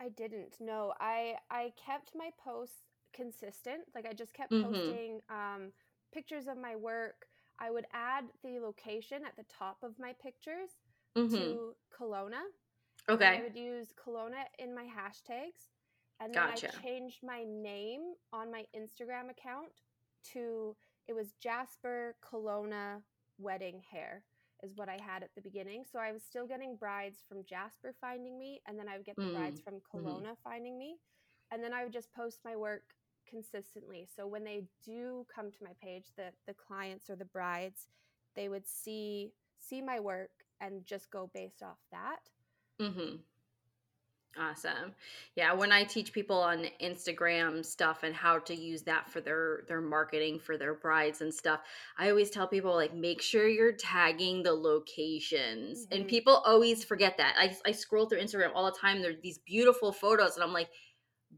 I 0.00 0.08
didn't. 0.10 0.60
No, 0.60 0.94
I 1.00 1.38
I 1.50 1.72
kept 1.76 2.14
my 2.14 2.30
posts 2.38 2.84
consistent. 3.12 3.82
Like 3.94 4.06
I 4.06 4.12
just 4.12 4.34
kept 4.34 4.52
Mhm. 4.52 4.58
posting 4.58 5.20
um, 5.28 5.72
pictures 6.12 6.46
of 6.48 6.56
my 6.58 6.76
work. 6.76 7.26
I 7.58 7.70
would 7.70 7.86
add 7.92 8.26
the 8.42 8.60
location 8.60 9.24
at 9.26 9.36
the 9.36 9.44
top 9.44 9.82
of 9.82 9.98
my 9.98 10.12
pictures 10.14 10.70
Mhm. 11.16 11.58
to 11.58 11.74
Kelowna, 11.92 12.42
and 13.20 13.34
I 13.34 13.42
would 13.42 13.56
use 13.56 13.92
Kelowna 13.92 14.44
in 14.58 14.74
my 14.74 14.84
hashtags. 14.84 15.70
And 16.20 16.34
then 16.34 16.42
I 16.42 16.54
changed 16.82 17.18
my 17.22 17.44
name 17.46 18.14
on 18.32 18.50
my 18.50 18.64
Instagram 18.76 19.30
account 19.30 19.70
to 20.32 20.74
it 21.06 21.14
was 21.14 21.28
Jasper 21.40 22.16
Kelowna 22.22 23.02
Wedding 23.38 23.80
Hair. 23.90 24.24
is 24.62 24.72
what 24.76 24.88
I 24.88 24.98
had 25.00 25.22
at 25.22 25.30
the 25.34 25.40
beginning. 25.40 25.84
So 25.90 25.98
I 25.98 26.12
was 26.12 26.22
still 26.22 26.46
getting 26.46 26.76
brides 26.76 27.22
from 27.28 27.44
Jasper 27.44 27.94
finding 28.00 28.38
me, 28.38 28.60
and 28.66 28.78
then 28.78 28.88
I 28.88 28.96
would 28.96 29.06
get 29.06 29.16
the 29.16 29.22
mm. 29.22 29.36
brides 29.36 29.60
from. 29.60 29.74
Kelowna 29.74 30.30
mm. 30.30 30.36
finding 30.42 30.78
me. 30.78 30.96
And 31.50 31.62
then 31.62 31.72
I 31.72 31.84
would 31.84 31.92
just 31.92 32.12
post 32.12 32.40
my 32.44 32.56
work 32.56 32.82
consistently. 33.28 34.06
So 34.14 34.26
when 34.26 34.44
they 34.44 34.64
do 34.84 35.26
come 35.34 35.50
to 35.50 35.58
my 35.62 35.72
page, 35.82 36.06
the 36.16 36.30
the 36.46 36.54
clients 36.54 37.08
or 37.08 37.16
the 37.16 37.24
brides, 37.26 37.86
they 38.34 38.48
would 38.48 38.66
see 38.66 39.32
see 39.58 39.80
my 39.80 40.00
work 40.00 40.30
and 40.60 40.84
just 40.84 41.10
go 41.10 41.30
based 41.32 41.62
off 41.62 41.78
that. 41.92 42.20
Mm-hmm. 42.80 43.16
Awesome. 44.36 44.94
Yeah, 45.34 45.52
when 45.52 45.72
I 45.72 45.84
teach 45.84 46.12
people 46.12 46.38
on 46.38 46.66
Instagram 46.82 47.64
stuff 47.64 48.02
and 48.02 48.14
how 48.14 48.38
to 48.40 48.54
use 48.54 48.82
that 48.82 49.10
for 49.10 49.20
their 49.20 49.62
their 49.66 49.80
marketing 49.80 50.38
for 50.38 50.56
their 50.56 50.74
brides 50.74 51.22
and 51.22 51.32
stuff, 51.32 51.60
I 51.98 52.10
always 52.10 52.30
tell 52.30 52.46
people 52.46 52.74
like 52.74 52.94
make 52.94 53.20
sure 53.20 53.48
you're 53.48 53.72
tagging 53.72 54.42
the 54.42 54.52
locations. 54.52 55.86
And 55.90 56.00
mm-hmm. 56.00 56.08
people 56.08 56.42
always 56.46 56.84
forget 56.84 57.16
that. 57.18 57.34
I 57.38 57.56
I 57.66 57.72
scroll 57.72 58.06
through 58.06 58.20
Instagram 58.20 58.50
all 58.54 58.66
the 58.66 58.78
time. 58.78 59.02
There's 59.02 59.20
these 59.22 59.38
beautiful 59.38 59.92
photos 59.92 60.34
and 60.36 60.44
I'm 60.44 60.52
like, 60.52 60.68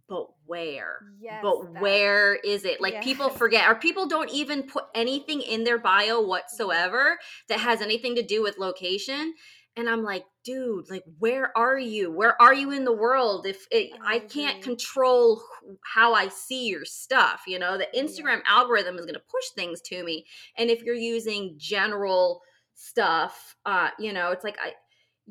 but 0.08 0.26
where? 0.46 1.00
Yes, 1.20 1.40
but 1.42 1.72
that, 1.72 1.82
where 1.82 2.34
is 2.34 2.64
it? 2.64 2.80
Like 2.80 2.94
yes. 2.94 3.04
people 3.04 3.28
forget, 3.28 3.68
or 3.68 3.76
people 3.76 4.06
don't 4.06 4.30
even 4.30 4.64
put 4.64 4.84
anything 4.94 5.40
in 5.40 5.64
their 5.64 5.78
bio 5.78 6.20
whatsoever 6.20 7.18
that 7.48 7.60
has 7.60 7.80
anything 7.80 8.16
to 8.16 8.22
do 8.22 8.42
with 8.42 8.58
location. 8.58 9.34
And 9.76 9.88
I'm 9.88 10.02
like, 10.02 10.24
dude, 10.44 10.90
like, 10.90 11.04
where 11.18 11.56
are 11.56 11.78
you? 11.78 12.10
Where 12.10 12.40
are 12.42 12.52
you 12.52 12.72
in 12.72 12.84
the 12.84 12.92
world? 12.92 13.46
If 13.46 13.66
it, 13.70 13.90
I, 14.04 14.18
can't 14.18 14.62
control 14.62 15.42
how 15.84 16.12
I 16.12 16.28
see 16.28 16.66
your 16.66 16.84
stuff, 16.84 17.42
you 17.46 17.58
know, 17.58 17.78
the 17.78 17.88
Instagram 17.96 18.40
algorithm 18.46 18.96
is 18.96 19.06
going 19.06 19.14
to 19.14 19.20
push 19.20 19.48
things 19.54 19.80
to 19.82 20.02
me. 20.02 20.26
And 20.58 20.70
if 20.70 20.82
you're 20.82 20.94
using 20.94 21.54
general 21.56 22.42
stuff, 22.74 23.56
uh, 23.64 23.90
you 23.98 24.12
know, 24.12 24.32
it's 24.32 24.44
like 24.44 24.58
I 24.60 24.72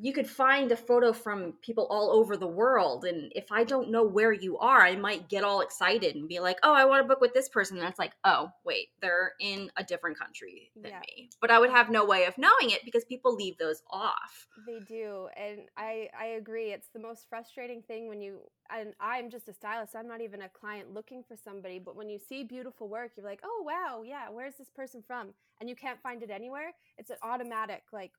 you 0.01 0.13
could 0.13 0.27
find 0.27 0.72
a 0.72 0.75
photo 0.75 1.12
from 1.12 1.53
people 1.62 1.88
all 1.89 2.12
over 2.12 2.38
the 2.38 2.48
world 2.48 3.06
and 3.06 3.32
if 3.36 3.51
i 3.51 3.63
don't 3.63 3.89
know 3.89 4.03
where 4.03 4.32
you 4.32 4.58
are 4.58 4.82
i 4.82 4.96
might 4.96 5.27
get 5.29 5.44
all 5.44 5.62
excited 5.62 6.15
and 6.15 6.27
be 6.27 6.39
like 6.39 6.58
oh 6.63 6.74
i 6.74 6.86
want 6.86 7.03
to 7.03 7.08
book 7.08 7.22
with 7.22 7.34
this 7.34 7.50
person 7.50 7.77
and 7.77 7.88
it's 7.88 8.00
like 8.00 8.13
oh 8.24 8.50
wait 8.63 8.88
they're 9.01 9.34
in 9.39 9.70
a 9.77 9.84
different 9.84 10.18
country 10.18 10.72
than 10.75 10.91
yeah. 10.91 11.00
me. 11.00 11.29
But 11.41 11.51
i 11.51 11.60
would 11.60 11.70
have 11.70 11.89
no 11.89 12.06
way 12.06 12.25
of 12.25 12.38
knowing 12.38 12.72
it 12.72 12.86
because 12.86 13.03
people 13.06 13.36
leave 13.36 13.58
those 13.58 13.82
off. 13.91 14.48
They 14.65 14.79
do 14.79 15.27
and 15.36 15.62
i 15.77 16.10
i 16.20 16.25
agree 16.25 16.72
it's 16.72 16.89
the 16.94 17.00
most 17.00 17.27
frustrating 17.29 17.82
thing 17.82 18.08
when 18.08 18.22
you 18.22 18.39
and 18.70 18.94
i'm 19.00 19.29
just 19.29 19.50
a 19.50 19.53
stylist 19.53 19.96
i'm 19.96 20.08
not 20.08 20.22
even 20.22 20.41
a 20.41 20.50
client 20.50 20.94
looking 20.94 21.24
for 21.27 21.36
somebody 21.36 21.79
but 21.79 21.96
when 21.96 22.10
you 22.10 22.20
see 22.20 22.44
beautiful 22.44 22.88
work 22.88 23.12
you're 23.15 23.25
like 23.25 23.41
oh 23.44 23.63
wow 23.65 24.03
yeah 24.06 24.29
where's 24.29 24.56
this 24.56 24.70
person 24.70 25.03
from? 25.06 25.34
And 25.60 25.68
you 25.68 25.75
can't 25.75 26.01
find 26.01 26.24
it 26.24 26.29
anywhere 26.29 26.72
it's 26.98 27.10
an 27.10 27.18
automatic 27.22 27.84
like 27.91 28.12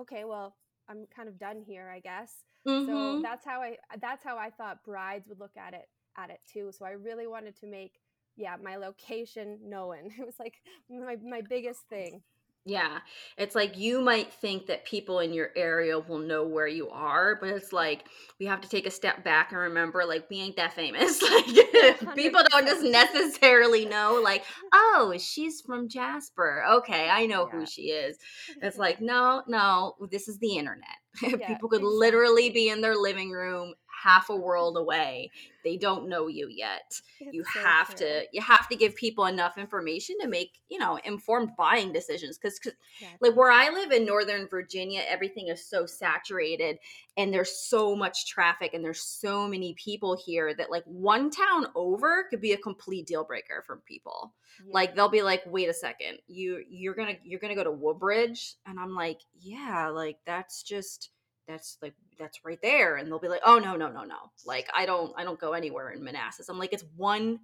okay 0.00 0.24
well 0.24 0.56
I'm 0.88 1.06
kind 1.14 1.28
of 1.28 1.38
done 1.38 1.62
here, 1.66 1.92
I 1.94 2.00
guess. 2.00 2.32
Mm-hmm. 2.66 2.86
So 2.86 3.22
that's 3.22 3.44
how 3.44 3.60
I 3.60 3.76
that's 4.00 4.24
how 4.24 4.36
I 4.36 4.50
thought 4.50 4.84
brides 4.84 5.28
would 5.28 5.40
look 5.40 5.56
at 5.56 5.74
it 5.74 5.88
at 6.16 6.30
it 6.30 6.40
too. 6.52 6.70
So 6.76 6.84
I 6.84 6.92
really 6.92 7.26
wanted 7.26 7.58
to 7.60 7.66
make 7.66 8.00
yeah, 8.36 8.56
my 8.62 8.76
location 8.76 9.58
known. 9.64 10.10
It 10.18 10.24
was 10.24 10.38
like 10.38 10.54
my 10.88 11.16
my 11.16 11.42
biggest 11.42 11.80
thing. 11.90 12.22
Yeah. 12.68 12.98
It's 13.38 13.54
like 13.54 13.78
you 13.78 14.02
might 14.02 14.30
think 14.30 14.66
that 14.66 14.84
people 14.84 15.20
in 15.20 15.32
your 15.32 15.50
area 15.56 15.98
will 15.98 16.18
know 16.18 16.46
where 16.46 16.66
you 16.66 16.90
are, 16.90 17.36
but 17.40 17.48
it's 17.48 17.72
like 17.72 18.04
we 18.38 18.44
have 18.44 18.60
to 18.60 18.68
take 18.68 18.86
a 18.86 18.90
step 18.90 19.24
back 19.24 19.52
and 19.52 19.60
remember 19.60 20.04
like 20.04 20.28
we 20.28 20.40
ain't 20.40 20.56
that 20.56 20.74
famous. 20.74 21.22
Like 21.38 22.14
people 22.16 22.42
don't 22.50 22.66
just 22.66 22.82
necessarily 22.82 23.86
know 23.86 24.20
like, 24.22 24.44
"Oh, 24.72 25.14
she's 25.18 25.60
from 25.60 25.88
Jasper. 25.88 26.64
Okay, 26.68 27.08
I 27.08 27.26
know 27.26 27.46
yeah. 27.46 27.58
who 27.58 27.66
she 27.66 27.82
is." 27.82 28.18
It's 28.60 28.76
like, 28.86 29.00
"No, 29.00 29.42
no, 29.46 29.94
this 30.10 30.28
is 30.28 30.38
the 30.38 30.56
internet." 30.56 30.88
Yeah, 31.22 31.46
people 31.46 31.68
could 31.68 31.80
exactly. 31.80 31.98
literally 31.98 32.50
be 32.50 32.68
in 32.68 32.80
their 32.80 32.96
living 32.96 33.30
room 33.30 33.74
half 34.02 34.30
a 34.30 34.36
world 34.36 34.76
away 34.76 35.30
they 35.64 35.76
don't 35.76 36.08
know 36.08 36.28
you 36.28 36.48
yet 36.50 37.00
it's 37.20 37.34
you 37.34 37.44
so 37.52 37.60
have 37.60 37.88
true. 37.88 38.06
to 38.06 38.24
you 38.32 38.40
have 38.40 38.68
to 38.68 38.76
give 38.76 38.94
people 38.94 39.26
enough 39.26 39.58
information 39.58 40.16
to 40.20 40.28
make 40.28 40.60
you 40.68 40.78
know 40.78 40.98
informed 41.04 41.50
buying 41.56 41.92
decisions 41.92 42.38
because 42.38 42.60
yeah. 43.00 43.08
like 43.20 43.34
where 43.36 43.50
i 43.50 43.68
live 43.70 43.90
in 43.92 44.04
northern 44.04 44.46
virginia 44.48 45.02
everything 45.08 45.48
is 45.48 45.64
so 45.64 45.84
saturated 45.84 46.78
and 47.16 47.34
there's 47.34 47.52
so 47.52 47.96
much 47.96 48.26
traffic 48.26 48.72
and 48.74 48.84
there's 48.84 49.02
so 49.02 49.48
many 49.48 49.74
people 49.74 50.16
here 50.16 50.54
that 50.54 50.70
like 50.70 50.84
one 50.84 51.30
town 51.30 51.66
over 51.74 52.24
could 52.30 52.40
be 52.40 52.52
a 52.52 52.58
complete 52.58 53.06
deal 53.06 53.24
breaker 53.24 53.62
for 53.66 53.82
people 53.86 54.32
yeah. 54.64 54.72
like 54.72 54.94
they'll 54.94 55.08
be 55.08 55.22
like 55.22 55.42
wait 55.46 55.68
a 55.68 55.74
second 55.74 56.18
you 56.26 56.62
you're 56.68 56.94
gonna 56.94 57.16
you're 57.24 57.40
gonna 57.40 57.54
go 57.54 57.64
to 57.64 57.72
woodbridge 57.72 58.54
and 58.66 58.78
i'm 58.78 58.94
like 58.94 59.20
yeah 59.40 59.88
like 59.88 60.18
that's 60.24 60.62
just 60.62 61.10
that's 61.48 61.78
like 61.82 61.94
that's 62.18 62.44
right 62.44 62.60
there 62.62 62.96
and 62.96 63.10
they'll 63.10 63.18
be 63.18 63.28
like 63.28 63.40
oh 63.44 63.58
no 63.58 63.74
no 63.74 63.88
no 63.88 64.04
no 64.04 64.30
like 64.46 64.68
i 64.76 64.84
don't 64.84 65.12
i 65.16 65.24
don't 65.24 65.40
go 65.40 65.52
anywhere 65.52 65.90
in 65.90 66.04
manassas. 66.04 66.48
I'm 66.48 66.58
like 66.58 66.72
it's 66.72 66.84
one 66.96 67.40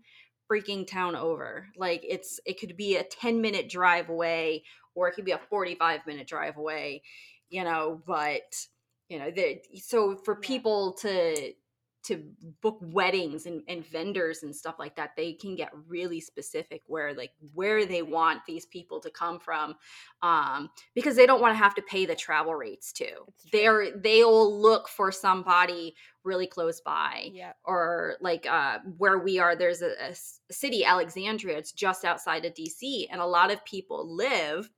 freaking 0.50 0.87
town 0.87 1.16
over. 1.16 1.68
Like 1.76 2.04
it's 2.06 2.38
it 2.44 2.61
could 2.61 2.76
be 2.76 2.96
a 2.96 3.02
10 3.02 3.40
minute 3.40 3.68
drive 3.68 4.11
away 4.11 4.64
or 4.94 5.08
it 5.08 5.14
could 5.14 5.25
be 5.25 5.32
a 5.32 5.40
45 5.50 6.06
minute 6.06 6.26
drive 6.26 6.56
away 6.56 7.02
you 7.49 7.64
know 7.64 8.02
but 8.06 8.42
you 9.08 9.18
know 9.18 9.30
the, 9.30 9.61
so 9.80 10.16
for 10.16 10.37
people 10.37 10.92
to 11.00 11.52
to 12.04 12.23
book 12.61 12.78
weddings 12.80 13.46
and, 13.46 13.62
and 13.66 13.87
vendors 13.87 14.42
and 14.42 14.54
stuff 14.54 14.76
like 14.78 14.94
that 14.96 15.11
they 15.16 15.32
can 15.32 15.56
get 15.56 15.70
really 15.88 16.20
specific 16.20 16.82
where 16.87 17.14
like 17.14 17.32
where 17.54 17.87
they 17.87 18.02
want 18.02 18.40
these 18.46 18.66
people 18.66 19.00
to 19.00 19.11
come 19.11 19.40
from 19.40 19.75
um, 20.23 20.70
because 20.94 21.16
they 21.16 21.26
don't 21.26 21.40
want 21.40 21.52
to 21.52 21.58
have 21.58 21.75
to 21.75 21.82
pay 21.82 22.06
the 22.06 22.14
travel 22.14 22.54
rates 22.54 22.92
too 22.92 23.26
they're 23.52 23.96
they'll 23.99 24.61
look 24.61 24.88
for 24.88 25.11
somebody 25.11 25.94
really 26.25 26.46
close 26.46 26.80
by 26.80 27.30
yeah. 27.32 27.52
or 27.64 28.16
like 28.20 28.46
uh, 28.46 28.78
where 28.99 29.18
we 29.18 29.38
are 29.38 29.56
there's 29.56 29.82
a, 29.82 29.92
a 30.00 30.14
city 30.52 30.84
alexandria 30.84 31.56
it's 31.56 31.73
just 31.73 32.04
outside 32.04 32.44
of 32.44 32.54
dc 32.54 33.06
and 33.11 33.20
a 33.20 33.26
lot 33.26 33.50
of 33.50 33.64
people 33.64 34.14
live 34.14 34.70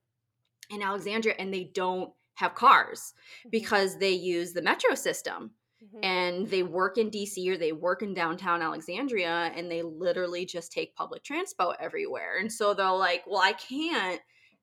in 0.69 0.81
alexandria 0.81 1.35
and 1.37 1.53
they 1.53 1.65
don't 1.73 2.11
have 2.35 2.55
cars 2.55 3.13
mm-hmm. 3.39 3.49
because 3.49 3.97
they 3.97 4.11
use 4.11 4.53
the 4.53 4.61
metro 4.61 4.95
system 4.95 5.51
Mm-hmm. 5.87 6.03
And 6.03 6.47
they 6.47 6.63
work 6.63 6.97
in 6.97 7.09
DC 7.09 7.47
or 7.49 7.57
they 7.57 7.71
work 7.71 8.01
in 8.01 8.13
downtown 8.13 8.61
Alexandria 8.61 9.51
and 9.55 9.71
they 9.71 9.81
literally 9.81 10.45
just 10.45 10.71
take 10.71 10.95
public 10.95 11.23
transport 11.23 11.77
everywhere. 11.79 12.37
And 12.39 12.51
so 12.51 12.73
they're 12.73 12.91
like, 12.91 13.23
well, 13.27 13.41
I 13.41 13.53
can't 13.53 14.21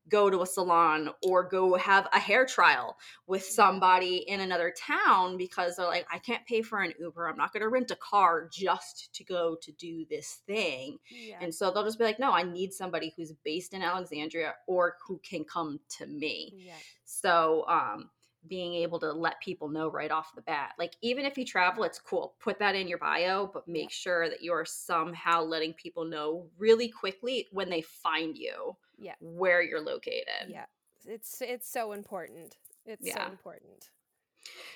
go 0.09 0.29
to 0.29 0.43
a 0.43 0.47
salon 0.47 1.11
or 1.23 1.49
go 1.49 1.75
have 1.77 2.09
a 2.13 2.19
hair 2.19 2.45
trial 2.45 2.97
with 3.27 3.43
somebody 3.43 4.17
in 4.17 4.41
another 4.41 4.73
town 4.79 5.37
because 5.37 5.77
they're 5.77 5.87
like, 5.87 6.07
I 6.13 6.19
can't 6.19 6.45
pay 6.47 6.63
for 6.63 6.81
an 6.81 6.93
Uber. 7.01 7.27
I'm 7.27 7.37
not 7.37 7.53
going 7.53 7.63
to 7.63 7.69
rent 7.69 7.91
a 7.91 7.97
car 7.97 8.49
just 8.53 9.15
to 9.15 9.25
go 9.25 9.57
to 9.63 9.73
do 9.73 10.05
this 10.11 10.41
thing. 10.47 10.99
Yeah. 11.11 11.39
And 11.41 11.55
so 11.55 11.71
they'll 11.71 11.85
just 11.85 11.99
be 11.99 12.05
like, 12.05 12.19
no, 12.19 12.33
I 12.33 12.43
need 12.43 12.73
somebody 12.73 13.15
who's 13.17 13.33
based 13.45 13.73
in 13.73 13.83
Alexandria 13.83 14.55
or 14.67 14.97
who 15.07 15.21
can 15.29 15.45
come 15.45 15.81
to 15.99 16.07
me. 16.07 16.53
Yeah. 16.55 16.73
So, 17.05 17.65
um, 17.69 18.11
being 18.49 18.75
able 18.75 18.99
to 19.01 19.13
let 19.13 19.41
people 19.41 19.69
know 19.69 19.89
right 19.89 20.11
off 20.11 20.35
the 20.35 20.43
bat. 20.43 20.73
Like 20.79 20.95
even 21.03 21.25
if 21.25 21.39
you 21.39 21.45
travel, 21.45 21.85
it's 21.85 21.99
cool. 21.99 22.35
Put 22.41 22.59
that 22.59 22.75
in 22.75 22.89
your 22.89 22.99
bio, 22.99 23.51
but 23.53 23.67
make 23.69 23.91
sure 23.91 24.29
that 24.29 24.43
you're 24.43 24.65
somehow 24.65 25.43
letting 25.43 25.73
people 25.75 26.05
know 26.05 26.47
really 26.59 26.89
quickly 26.89 27.47
when 27.53 27.71
they 27.71 27.83
find 27.83 28.37
you. 28.37 28.77
Yeah. 28.99 29.15
Where 29.21 29.63
you're 29.63 29.81
located. 29.81 30.49
Yeah. 30.49 30.65
It's 31.07 31.43
it's 31.43 31.71
so 31.71 31.93
important. 31.93 32.57
It's 32.87 33.07
yeah. 33.07 33.25
so 33.25 33.31
important. 33.31 33.91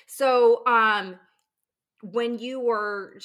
So 0.07 0.65
um 0.65 1.19
when 2.01 2.39
you 2.39 2.61
were 2.61 3.19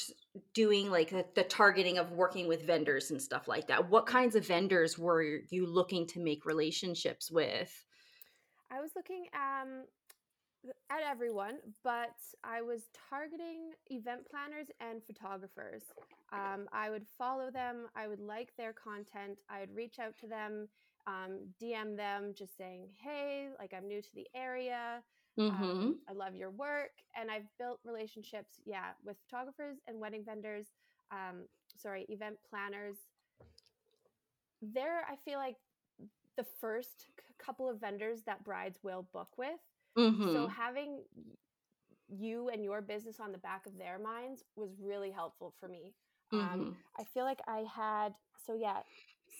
doing 0.52 0.90
like 0.90 1.10
the, 1.10 1.24
the 1.36 1.44
targeting 1.44 1.98
of 1.98 2.10
working 2.10 2.48
with 2.48 2.66
vendors 2.66 3.12
and 3.12 3.22
stuff 3.22 3.46
like 3.46 3.68
that, 3.68 3.88
what 3.88 4.04
kinds 4.06 4.34
of 4.34 4.44
vendors 4.46 4.98
were 4.98 5.22
you 5.22 5.66
looking 5.66 6.06
to 6.08 6.20
make 6.20 6.44
relationships 6.44 7.30
with? 7.30 7.84
I 8.70 8.80
was 8.80 8.90
looking 8.96 9.26
um 9.34 9.84
at 10.90 11.02
everyone, 11.08 11.58
but 11.82 12.16
I 12.42 12.62
was 12.62 12.82
targeting 13.10 13.72
event 13.90 14.28
planners 14.30 14.68
and 14.80 15.02
photographers. 15.04 15.82
Um, 16.32 16.68
I 16.72 16.90
would 16.90 17.06
follow 17.18 17.50
them, 17.50 17.86
I 17.94 18.06
would 18.06 18.20
like 18.20 18.50
their 18.56 18.72
content, 18.72 19.38
I 19.48 19.60
would 19.60 19.74
reach 19.74 19.98
out 19.98 20.16
to 20.20 20.26
them, 20.26 20.68
um, 21.06 21.38
DM 21.62 21.96
them, 21.96 22.34
just 22.36 22.56
saying, 22.56 22.88
hey, 23.02 23.48
like 23.58 23.74
I'm 23.76 23.86
new 23.86 24.00
to 24.00 24.14
the 24.14 24.26
area. 24.34 25.02
Um, 25.38 25.50
mm-hmm. 25.50 25.64
Um, 25.64 25.98
I 26.08 26.12
love 26.12 26.34
your 26.34 26.50
work. 26.50 26.92
And 27.16 27.30
I've 27.30 27.46
built 27.58 27.80
relationships, 27.84 28.60
yeah, 28.64 28.92
with 29.04 29.16
photographers 29.28 29.78
and 29.86 30.00
wedding 30.00 30.24
vendors, 30.24 30.66
um, 31.10 31.42
sorry, 31.76 32.06
event 32.08 32.36
planners. 32.48 32.96
They're, 34.62 35.04
I 35.10 35.16
feel 35.24 35.38
like, 35.38 35.56
the 36.36 36.44
first 36.60 37.06
couple 37.38 37.70
of 37.70 37.80
vendors 37.80 38.22
that 38.26 38.42
brides 38.42 38.78
will 38.82 39.06
book 39.12 39.28
with 39.38 39.60
Mm-hmm. 39.96 40.32
So 40.32 40.46
having 40.48 41.02
you 42.08 42.48
and 42.48 42.64
your 42.64 42.82
business 42.82 43.20
on 43.20 43.32
the 43.32 43.38
back 43.38 43.66
of 43.66 43.78
their 43.78 43.98
minds 43.98 44.44
was 44.56 44.70
really 44.80 45.10
helpful 45.10 45.54
for 45.58 45.68
me. 45.68 45.94
Um, 46.32 46.38
mm-hmm. 46.40 46.52
Um, 46.52 46.76
I 46.98 47.04
feel 47.04 47.24
like 47.24 47.40
I 47.46 47.64
had 47.74 48.14
so 48.46 48.54
yeah, 48.54 48.80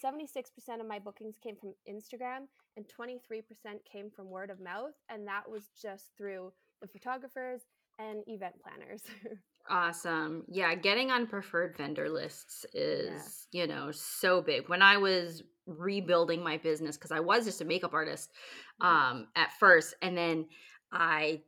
76% 0.02 0.80
of 0.80 0.86
my 0.86 0.98
bookings 0.98 1.36
came 1.42 1.56
from 1.56 1.74
Instagram 1.88 2.46
and 2.76 2.86
23% 2.88 3.42
came 3.90 4.10
from 4.10 4.30
word 4.30 4.50
of 4.50 4.60
mouth. 4.60 4.92
And 5.08 5.26
that 5.26 5.48
was 5.48 5.64
just 5.80 6.10
through 6.16 6.52
the 6.80 6.88
photographers 6.88 7.62
and 7.98 8.22
event 8.26 8.54
planners. 8.62 9.02
Awesome. 9.66 10.44
Yeah, 10.46 10.74
getting 10.74 11.10
on 11.10 11.26
preferred 11.26 11.74
vendor 11.74 12.10
lists 12.10 12.66
is, 12.74 13.46
yeah. 13.50 13.62
you 13.62 13.66
know, 13.66 13.90
so 13.92 14.42
big. 14.42 14.68
When 14.68 14.82
I 14.82 14.98
was 14.98 15.42
rebuilding 15.66 16.42
my 16.42 16.56
business 16.58 16.96
cuz 16.96 17.10
I 17.10 17.20
was 17.20 17.44
just 17.44 17.60
a 17.60 17.64
makeup 17.64 17.94
artist 17.94 18.30
mm-hmm. 18.82 18.86
um 18.86 19.28
at 19.36 19.52
first 19.58 19.94
and 20.02 20.16
then 20.16 20.46
I 20.92 21.42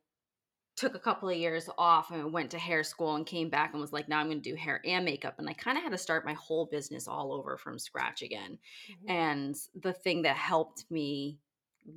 took 0.77 0.95
a 0.95 0.99
couple 0.99 1.29
of 1.29 1.37
years 1.37 1.71
off 1.79 2.11
and 2.11 2.33
went 2.33 2.51
to 2.51 2.59
hair 2.59 2.85
school 2.85 3.17
and 3.17 3.27
came 3.27 3.49
back 3.49 3.73
and 3.73 3.81
was 3.81 3.95
like, 3.95 4.09
now 4.09 4.21
I'm 4.21 4.27
going 4.27 4.43
to 4.43 4.51
do 4.51 4.55
hair 4.55 4.83
and 4.85 5.05
makeup. 5.05 5.37
And 5.39 5.49
I 5.49 5.55
kind 5.55 5.79
of 5.79 5.83
had 5.83 5.93
to 5.93 5.99
start 5.99 6.27
my 6.27 6.35
whole 6.35 6.67
business 6.67 7.09
all 7.09 7.33
over 7.33 7.57
from 7.57 7.79
scratch 7.79 8.21
again. 8.23 8.59
Mm-hmm. 8.91 9.11
And 9.11 9.57
the 9.83 9.95
thing 9.95 10.23
that 10.23 10.37
helped 10.37 10.85
me 10.91 11.39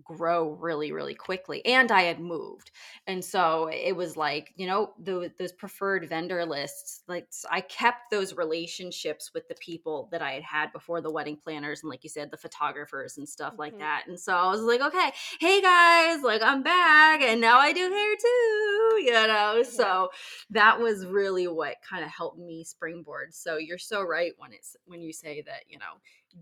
grow 0.04 0.52
really 0.52 0.92
really 0.92 1.16
quickly 1.16 1.66
and 1.66 1.92
i 1.92 2.02
had 2.02 2.20
moved 2.20 2.72
and 3.08 3.24
so 3.24 3.70
it 3.72 3.96
was 3.96 4.16
like 4.16 4.54
you 4.56 4.68
know 4.68 4.92
the, 5.02 5.32
those 5.40 5.52
preferred 5.52 6.08
vendor 6.08 6.46
lists 6.46 7.04
like 7.08 7.28
i 7.50 7.62
kept 7.62 8.12
those 8.12 8.36
relationships 8.36 9.32
with 9.34 9.48
the 9.48 9.56
people 9.56 10.08
that 10.12 10.22
i 10.22 10.32
had 10.32 10.44
had 10.44 10.74
before 10.74 11.02
the 11.02 11.12
wedding 11.12 11.38
planners 11.38 11.82
and 11.82 11.90
like 11.90 12.04
you 12.04 12.10
said 12.10 12.30
the 12.32 12.38
photographers 12.38 13.18
and 13.18 13.28
stuff 13.28 13.54
mm-hmm. 13.54 13.62
like 13.62 13.80
that 13.80 14.04
and 14.08 14.20
so 14.20 14.34
i 14.34 14.50
was 14.50 14.62
like 14.62 14.82
okay 14.82 15.12
hey 15.40 15.62
guys 15.62 16.22
like 16.24 16.42
i'm 16.42 16.64
back 16.64 17.22
and 17.22 17.42
now 17.42 17.60
i 17.60 17.74
do 17.74 17.82
hair 17.82 18.16
too 18.16 19.04
you 19.04 19.12
know 19.12 19.56
yeah. 19.58 19.64
so 19.64 20.10
that 20.50 20.80
was 20.80 21.06
really 21.06 21.48
what 21.48 21.76
kind 21.88 22.04
of 22.04 22.10
helped 22.10 22.40
me 22.40 22.64
springboard 22.64 23.34
so 23.34 23.58
you're 23.58 23.78
so 23.78 24.02
right 24.02 24.34
when 24.38 24.54
it's 24.54 24.76
when 24.86 25.02
you 25.02 25.14
say 25.14 25.42
that 25.42 25.62
you 25.68 25.78
know 25.78 25.86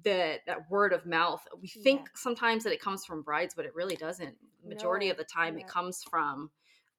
that 0.04 0.42
that 0.46 0.70
word 0.70 0.94
of 0.94 1.06
mouth 1.06 1.42
we 1.62 1.68
think 1.68 2.02
yeah. 2.02 2.12
sometimes 2.16 2.64
that 2.64 2.74
it 2.74 2.82
comes 2.82 3.06
from 3.06 3.22
brides 3.22 3.54
but 3.56 3.66
it 3.66 3.74
really 3.76 3.96
doesn't 3.96 4.36
majority 4.66 5.06
no, 5.06 5.12
of 5.12 5.18
the 5.18 5.24
time 5.24 5.58
yeah. 5.58 5.64
it 5.64 5.68
comes 5.68 6.04
from 6.10 6.50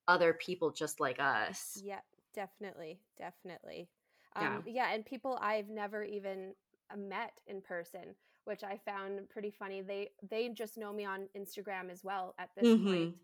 other 0.06 0.32
people 0.32 0.70
just 0.70 1.00
like 1.00 1.20
us 1.20 1.80
yeah 1.84 2.00
definitely 2.34 2.98
definitely 3.18 3.88
um, 4.36 4.62
yeah. 4.66 4.86
yeah 4.86 4.94
and 4.94 5.04
people 5.04 5.38
i've 5.42 5.68
never 5.68 6.02
even 6.02 6.54
uh, 6.90 6.96
met 6.96 7.32
in 7.46 7.60
person 7.60 8.14
which 8.44 8.64
i 8.64 8.78
found 8.84 9.28
pretty 9.28 9.50
funny 9.50 9.82
they 9.82 10.08
they 10.30 10.48
just 10.48 10.78
know 10.78 10.92
me 10.92 11.04
on 11.04 11.28
instagram 11.36 11.90
as 11.90 12.02
well 12.02 12.34
at 12.38 12.48
this 12.56 12.66
mm-hmm. 12.66 12.86
point 12.86 13.14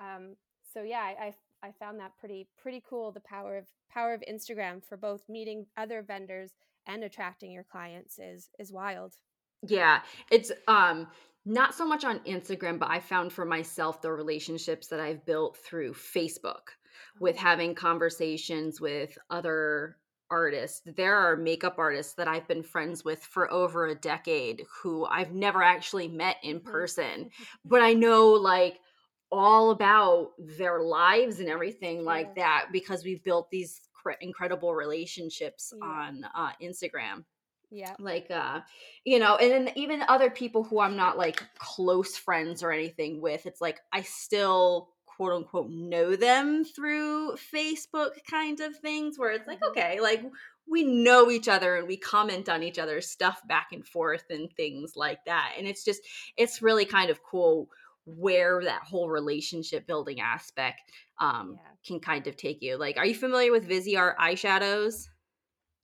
um, 0.00 0.36
so 0.72 0.82
yeah 0.82 1.00
I, 1.00 1.26
I 1.26 1.34
I 1.64 1.72
found 1.72 1.98
that 2.00 2.12
pretty 2.18 2.46
pretty 2.60 2.82
cool 2.86 3.10
the 3.10 3.20
power 3.20 3.56
of 3.56 3.64
power 3.90 4.12
of 4.12 4.22
Instagram 4.30 4.84
for 4.84 4.98
both 4.98 5.22
meeting 5.28 5.66
other 5.78 6.02
vendors 6.02 6.50
and 6.86 7.04
attracting 7.04 7.52
your 7.52 7.64
clients 7.64 8.18
is 8.18 8.48
is 8.58 8.72
wild. 8.72 9.14
Yeah, 9.66 10.00
it's 10.30 10.52
um 10.68 11.08
not 11.46 11.74
so 11.74 11.86
much 11.86 12.04
on 12.04 12.20
Instagram, 12.20 12.78
but 12.78 12.90
I 12.90 13.00
found 13.00 13.32
for 13.32 13.44
myself 13.44 14.00
the 14.00 14.12
relationships 14.12 14.88
that 14.88 15.00
I've 15.00 15.26
built 15.26 15.58
through 15.58 15.92
Facebook 15.92 16.72
with 17.20 17.36
oh. 17.36 17.40
having 17.40 17.74
conversations 17.74 18.80
with 18.80 19.16
other 19.30 19.96
artists. 20.30 20.82
There 20.96 21.16
are 21.16 21.36
makeup 21.36 21.74
artists 21.78 22.14
that 22.14 22.28
I've 22.28 22.48
been 22.48 22.62
friends 22.62 23.04
with 23.04 23.22
for 23.22 23.52
over 23.52 23.86
a 23.86 23.94
decade 23.94 24.64
who 24.82 25.04
I've 25.04 25.32
never 25.32 25.62
actually 25.62 26.08
met 26.08 26.36
in 26.42 26.60
mm-hmm. 26.60 26.70
person, 26.70 27.30
but 27.64 27.82
I 27.82 27.92
know 27.92 28.30
like 28.30 28.78
all 29.30 29.70
about 29.70 30.30
their 30.38 30.80
lives 30.80 31.40
and 31.40 31.48
everything 31.48 32.04
like 32.04 32.36
that 32.36 32.66
because 32.72 33.04
we've 33.04 33.24
built 33.24 33.50
these 33.50 33.80
incredible 34.12 34.74
relationships 34.74 35.72
yeah. 35.76 35.86
on 35.86 36.24
uh, 36.34 36.50
Instagram. 36.62 37.24
Yeah. 37.70 37.94
Like 37.98 38.30
uh 38.30 38.60
you 39.04 39.18
know, 39.18 39.36
and 39.36 39.50
then 39.50 39.74
even 39.74 40.04
other 40.06 40.30
people 40.30 40.62
who 40.62 40.80
I'm 40.80 40.96
not 40.96 41.18
like 41.18 41.42
close 41.58 42.16
friends 42.16 42.62
or 42.62 42.70
anything 42.70 43.20
with, 43.20 43.46
it's 43.46 43.60
like 43.60 43.80
I 43.92 44.02
still 44.02 44.90
quote 45.06 45.32
unquote 45.32 45.70
know 45.70 46.14
them 46.14 46.64
through 46.64 47.36
Facebook 47.52 48.10
kind 48.30 48.60
of 48.60 48.76
things 48.76 49.18
where 49.18 49.32
it's 49.32 49.48
like 49.48 49.58
mm-hmm. 49.58 49.78
okay, 49.78 50.00
like 50.00 50.22
we 50.66 50.84
know 50.84 51.30
each 51.30 51.48
other 51.48 51.76
and 51.76 51.86
we 51.86 51.96
comment 51.96 52.48
on 52.48 52.62
each 52.62 52.78
other's 52.78 53.10
stuff 53.10 53.40
back 53.46 53.68
and 53.72 53.86
forth 53.86 54.24
and 54.30 54.50
things 54.52 54.92
like 54.96 55.24
that. 55.26 55.54
And 55.58 55.66
it's 55.66 55.84
just 55.84 56.00
it's 56.36 56.62
really 56.62 56.84
kind 56.84 57.10
of 57.10 57.22
cool 57.22 57.68
where 58.06 58.62
that 58.62 58.82
whole 58.82 59.08
relationship 59.08 59.86
building 59.86 60.20
aspect 60.20 60.92
um, 61.20 61.56
yeah. 61.56 61.70
can 61.86 62.00
kind 62.00 62.26
of 62.26 62.36
take 62.36 62.62
you. 62.62 62.76
Like, 62.76 62.96
are 62.96 63.06
you 63.06 63.14
familiar 63.14 63.52
with 63.52 63.68
Viseart 63.68 64.16
eyeshadows? 64.16 65.08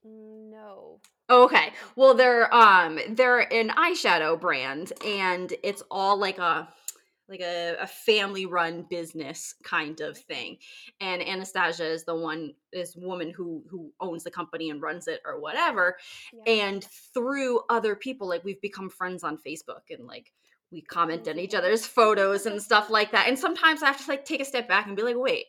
No. 0.05 1.01
Okay. 1.29 1.73
Well, 1.95 2.15
they're 2.15 2.53
um 2.53 2.99
they're 3.11 3.53
an 3.53 3.71
eyeshadow 3.71 4.41
brand 4.41 4.93
and 5.05 5.53
it's 5.63 5.83
all 5.91 6.19
like 6.19 6.39
a 6.39 6.69
like 7.29 7.41
a, 7.41 7.77
a 7.81 7.87
family 7.87 8.45
run 8.45 8.85
business 8.91 9.55
kind 9.63 10.01
of 10.01 10.19
thing. 10.19 10.57
And 11.01 11.23
Anastasia 11.23 11.87
is 11.87 12.05
the 12.05 12.17
one 12.17 12.55
this 12.73 12.97
woman 12.97 13.31
who 13.31 13.63
who 13.71 13.93
owns 14.01 14.25
the 14.25 14.31
company 14.31 14.71
and 14.71 14.83
runs 14.83 15.07
it 15.07 15.21
or 15.25 15.41
whatever. 15.41 15.97
Yeah. 16.33 16.53
And 16.53 16.85
through 17.15 17.61
other 17.71 17.95
people 17.95 18.29
like 18.29 18.43
we've 18.43 18.61
become 18.61 18.91
friends 18.91 19.23
on 19.23 19.39
Facebook 19.39 19.83
and 19.91 20.07
like 20.07 20.33
we 20.73 20.83
comment 20.83 21.27
on 21.29 21.39
each 21.39 21.51
mm-hmm. 21.51 21.59
other's 21.59 21.87
photos 21.87 22.47
and 22.47 22.63
stuff 22.63 22.91
like 22.91 23.13
that. 23.13 23.29
And 23.29 23.39
sometimes 23.39 23.83
I 23.83 23.87
have 23.87 24.05
to 24.05 24.11
like 24.11 24.25
take 24.25 24.41
a 24.41 24.45
step 24.45 24.69
back 24.69 24.87
and 24.87 24.97
be 24.97 25.03
like, 25.03 25.17
wait, 25.19 25.47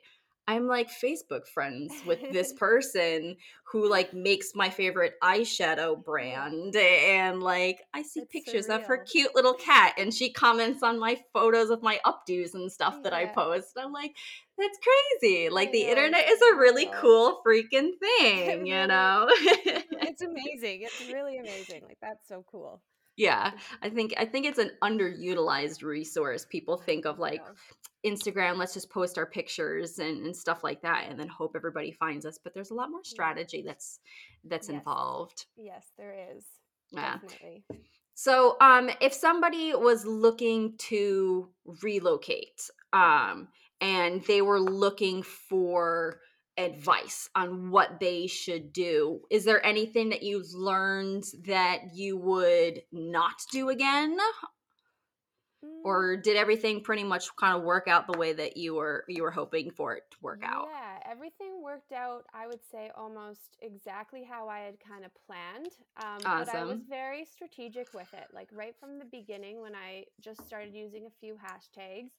I'm 0.47 0.67
like 0.67 0.89
Facebook 0.89 1.47
friends 1.47 1.93
with 2.05 2.19
this 2.31 2.51
person 2.57 3.37
who 3.71 3.87
like 3.89 4.13
makes 4.13 4.51
my 4.55 4.69
favorite 4.69 5.13
eyeshadow 5.23 6.03
brand 6.03 6.75
and 6.75 7.41
like 7.41 7.83
I 7.93 8.01
see 8.01 8.21
it's 8.21 8.31
pictures 8.31 8.67
of 8.67 8.83
her 8.87 8.97
cute 8.97 9.33
little 9.33 9.53
cat 9.53 9.93
and 9.97 10.13
she 10.13 10.33
comments 10.33 10.83
on 10.83 10.99
my 10.99 11.17
photos 11.31 11.69
of 11.69 11.81
my 11.81 11.99
updos 12.05 12.53
and 12.53 12.69
stuff 12.71 12.95
yeah. 12.97 13.01
that 13.03 13.13
I 13.13 13.27
post. 13.27 13.77
I'm 13.77 13.93
like 13.93 14.15
that's 14.57 14.77
crazy. 15.21 15.49
Like 15.49 15.69
I 15.69 15.71
the 15.71 15.83
know, 15.83 15.89
internet 15.89 16.29
is 16.29 16.41
a 16.41 16.55
really 16.55 16.89
cool 16.95 17.41
freaking 17.45 17.91
thing, 18.19 18.65
you 18.65 18.87
know. 18.87 19.27
it's 19.29 20.21
amazing. 20.21 20.81
It's 20.81 21.07
really 21.13 21.37
amazing. 21.37 21.83
Like 21.87 21.97
that's 22.01 22.27
so 22.27 22.43
cool 22.51 22.81
yeah 23.21 23.51
i 23.83 23.89
think 23.89 24.13
i 24.17 24.25
think 24.25 24.47
it's 24.47 24.57
an 24.57 24.71
underutilized 24.83 25.83
resource. 25.83 26.45
People 26.49 26.75
think 26.75 27.05
of 27.05 27.19
like 27.19 27.41
instagram 28.05 28.57
let's 28.57 28.73
just 28.73 28.89
post 28.89 29.17
our 29.19 29.27
pictures 29.27 29.99
and, 29.99 30.25
and 30.25 30.35
stuff 30.35 30.63
like 30.63 30.81
that 30.81 31.05
and 31.07 31.19
then 31.19 31.27
hope 31.27 31.51
everybody 31.55 31.91
finds 31.91 32.25
us 32.25 32.39
but 32.43 32.51
there's 32.55 32.71
a 32.71 32.73
lot 32.73 32.89
more 32.89 33.03
strategy 33.03 33.63
that's 33.65 33.99
that's 34.45 34.69
yes. 34.69 34.77
involved. 34.77 35.45
Yes 35.55 35.85
there 35.97 36.15
is. 36.35 36.45
Yeah. 36.91 37.19
definitely. 37.21 37.63
So 38.15 38.57
um 38.59 38.89
if 38.99 39.13
somebody 39.13 39.73
was 39.75 40.03
looking 40.05 40.75
to 40.89 41.49
relocate 41.83 42.69
um 42.91 43.49
and 43.81 44.23
they 44.25 44.41
were 44.41 44.59
looking 44.59 45.21
for 45.21 46.21
advice 46.57 47.29
on 47.35 47.71
what 47.71 47.99
they 47.99 48.27
should 48.27 48.73
do. 48.73 49.21
Is 49.29 49.45
there 49.45 49.65
anything 49.65 50.09
that 50.09 50.23
you've 50.23 50.53
learned 50.53 51.23
that 51.45 51.93
you 51.93 52.17
would 52.17 52.81
not 52.91 53.43
do 53.51 53.69
again? 53.69 54.17
Mm. 55.63 55.81
Or 55.83 56.17
did 56.17 56.37
everything 56.37 56.81
pretty 56.81 57.03
much 57.03 57.35
kind 57.35 57.55
of 57.55 57.63
work 57.63 57.87
out 57.87 58.11
the 58.11 58.17
way 58.17 58.33
that 58.33 58.57
you 58.57 58.75
were 58.75 59.05
you 59.07 59.23
were 59.23 59.31
hoping 59.31 59.71
for 59.71 59.95
it 59.95 60.03
to 60.11 60.17
work 60.21 60.41
out? 60.43 60.67
Yeah, 60.71 61.11
everything 61.11 61.61
worked 61.63 61.91
out. 61.91 62.25
I 62.33 62.47
would 62.47 62.61
say 62.71 62.91
almost 62.95 63.57
exactly 63.61 64.23
how 64.27 64.47
I 64.49 64.59
had 64.59 64.75
kind 64.79 65.05
of 65.05 65.11
planned. 65.27 65.71
Um, 66.03 66.19
awesome. 66.25 66.45
But 66.51 66.55
I 66.55 66.63
was 66.63 66.79
very 66.89 67.25
strategic 67.25 67.93
with 67.93 68.11
it. 68.13 68.27
Like 68.33 68.49
right 68.51 68.75
from 68.79 68.97
the 68.97 69.05
beginning, 69.05 69.61
when 69.61 69.75
I 69.75 70.05
just 70.19 70.45
started 70.47 70.73
using 70.73 71.05
a 71.05 71.11
few 71.19 71.35
hashtags, 71.35 72.09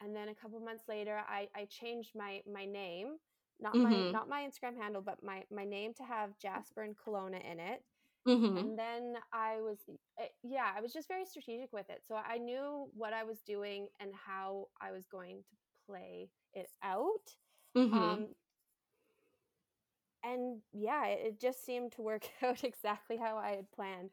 and 0.00 0.14
then 0.14 0.28
a 0.28 0.34
couple 0.34 0.60
months 0.60 0.84
later, 0.88 1.20
I, 1.28 1.48
I 1.54 1.64
changed 1.64 2.12
my 2.14 2.42
my 2.52 2.64
name 2.64 3.16
not 3.60 3.74
mm-hmm. 3.74 3.90
my 3.90 4.10
not 4.10 4.28
my 4.28 4.42
Instagram 4.42 4.76
handle, 4.80 5.02
but 5.02 5.22
my 5.22 5.44
my 5.50 5.64
name 5.64 5.94
to 5.94 6.02
have 6.02 6.38
Jasper 6.38 6.82
and 6.82 6.94
Kelowna 6.96 7.40
in 7.50 7.60
it. 7.60 7.82
Mm-hmm. 8.26 8.56
And 8.56 8.78
then 8.78 9.14
I 9.34 9.60
was, 9.60 9.78
eh, 10.18 10.24
yeah, 10.42 10.70
I 10.74 10.80
was 10.80 10.94
just 10.94 11.08
very 11.08 11.26
strategic 11.26 11.72
with 11.72 11.90
it. 11.90 12.02
So 12.08 12.14
I 12.14 12.38
knew 12.38 12.88
what 12.94 13.12
I 13.12 13.22
was 13.22 13.40
doing 13.42 13.88
and 14.00 14.10
how 14.14 14.68
I 14.80 14.92
was 14.92 15.04
going 15.06 15.42
to 15.50 15.56
play 15.86 16.30
it 16.54 16.70
out. 16.82 17.36
Mm-hmm. 17.76 17.94
Um, 17.94 18.26
and 20.22 20.60
yeah, 20.72 21.06
it, 21.06 21.38
just 21.38 21.66
seemed 21.66 21.92
to 21.92 22.02
work 22.02 22.26
out 22.42 22.64
exactly 22.64 23.18
how 23.18 23.36
I 23.36 23.50
had 23.50 23.70
planned. 23.72 24.10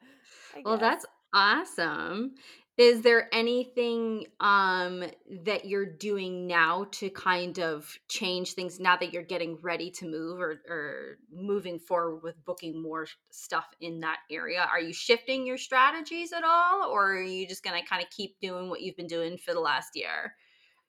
I 0.56 0.62
well, 0.66 0.78
that's 0.78 1.06
awesome. 1.34 2.36
Is 2.78 3.02
there 3.02 3.28
anything 3.34 4.26
um, 4.40 5.04
that 5.44 5.66
you're 5.66 5.86
doing 5.86 6.48
now 6.48 6.88
to 6.94 7.10
kind 7.10 7.60
of 7.60 7.96
change 8.08 8.54
things 8.54 8.80
now 8.80 8.96
that 8.96 9.14
you're 9.14 9.22
getting 9.22 9.58
ready 9.62 9.92
to 9.92 10.06
move 10.06 10.40
or, 10.40 10.62
or 10.68 11.18
moving 11.32 11.80
forward 11.80 12.24
with 12.24 12.44
booking 12.46 12.82
more 12.82 13.08
stuff 13.30 13.68
in 13.82 14.00
that 14.00 14.20
area? 14.32 14.68
Are 14.72 14.80
you 14.80 14.94
shifting 14.94 15.46
your 15.46 15.58
strategies 15.58 16.32
at 16.32 16.44
all, 16.44 16.90
or 16.90 17.14
are 17.14 17.22
you 17.22 17.46
just 17.46 17.64
going 17.64 17.80
to 17.80 17.88
kind 17.88 18.02
of 18.02 18.10
keep 18.10 18.40
doing 18.40 18.70
what 18.70 18.82
you've 18.82 18.98
been 18.98 19.06
doing 19.06 19.38
for 19.38 19.54
the 19.54 19.60
last 19.60 19.90
year? 19.94 20.34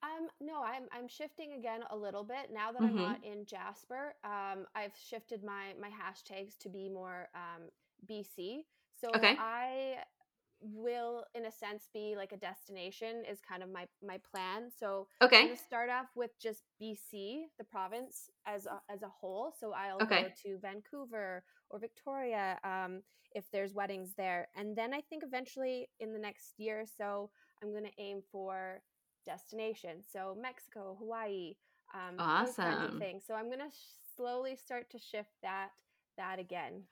Um, 0.02 0.28
no, 0.40 0.62
I'm 0.62 0.84
I'm 0.92 1.08
shifting 1.08 1.52
again 1.58 1.80
a 1.90 1.96
little 1.96 2.24
bit 2.24 2.50
now 2.52 2.72
that 2.72 2.80
mm-hmm. 2.80 2.98
I'm 2.98 3.04
not 3.04 3.24
in 3.24 3.44
Jasper. 3.44 4.14
Um, 4.24 4.66
I've 4.74 4.96
shifted 4.96 5.44
my 5.44 5.74
my 5.80 5.88
hashtags 5.88 6.56
to 6.60 6.68
be 6.68 6.88
more 6.88 7.28
um, 7.34 7.68
BC. 8.08 8.64
So 9.00 9.10
okay. 9.14 9.36
I 9.38 9.96
will 10.62 11.24
in 11.34 11.46
a 11.46 11.52
sense 11.52 11.88
be 11.92 12.14
like 12.16 12.32
a 12.32 12.36
destination 12.36 13.24
is 13.30 13.40
kind 13.40 13.62
of 13.62 13.70
my 13.70 13.86
my 14.06 14.18
plan. 14.30 14.70
So 14.78 15.08
i'm 15.32 15.38
Okay. 15.38 15.46
going 15.46 15.54
to 15.56 15.62
start 15.62 15.90
off 15.90 16.06
with 16.14 16.30
just 16.40 16.62
bc 16.80 17.42
the 17.58 17.64
province 17.64 18.30
as 18.46 18.66
a, 18.66 18.80
as 18.92 19.02
a 19.02 19.08
whole. 19.08 19.52
So 19.58 19.72
i'll 19.72 20.02
go 20.04 20.28
to 20.42 20.58
vancouver 20.60 21.44
or 21.70 21.78
victoria 21.78 22.58
um, 22.64 23.02
if 23.34 23.44
there's 23.52 23.74
weddings 23.74 24.14
there. 24.16 24.48
And 24.56 24.76
then 24.76 24.92
i 24.94 25.00
think 25.00 25.22
eventually 25.24 25.88
in 26.00 26.12
the 26.12 26.18
next 26.18 26.54
year 26.58 26.80
or 26.80 26.86
so 26.86 27.30
i'm 27.62 27.70
going 27.72 27.84
to 27.84 28.02
aim 28.02 28.22
for 28.30 28.82
destinations 29.26 30.06
so 30.12 30.36
mexico 30.40 30.96
hawaii 30.98 31.54
um, 31.94 32.22
those 32.40 32.56
kinds 32.56 32.82
of 32.82 32.90
Awesome. 32.90 32.98
things. 32.98 33.24
So 33.26 33.34
i'm 33.34 33.46
going 33.46 33.58
to 33.60 33.70
sh- 33.70 34.14
slowly 34.16 34.56
start 34.56 34.90
to 34.90 34.98
shift 34.98 35.30
that 35.42 35.70
that 36.16 36.38
again 36.38 36.82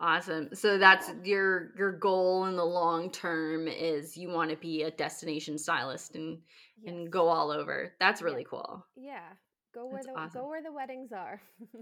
Awesome. 0.00 0.50
So 0.54 0.78
that's 0.78 1.10
your 1.24 1.72
your 1.76 1.92
goal 1.92 2.46
in 2.46 2.56
the 2.56 2.64
long 2.64 3.10
term 3.10 3.66
is 3.66 4.16
you 4.16 4.28
want 4.28 4.50
to 4.50 4.56
be 4.56 4.82
a 4.84 4.90
destination 4.90 5.58
stylist 5.58 6.14
and 6.14 6.38
and 6.86 7.10
go 7.10 7.28
all 7.28 7.50
over. 7.50 7.92
That's 7.98 8.20
yeah 8.20 8.26
really 8.26 8.44
cool. 8.44 8.86
Yeah, 8.96 9.20
go 9.74 9.86
where 9.86 9.94
That's 9.96 10.06
the 10.06 10.12
awesome. 10.20 10.40
go 10.42 10.48
where 10.48 10.62
the 10.62 10.72
weddings 10.72 11.12
are. 11.12 11.40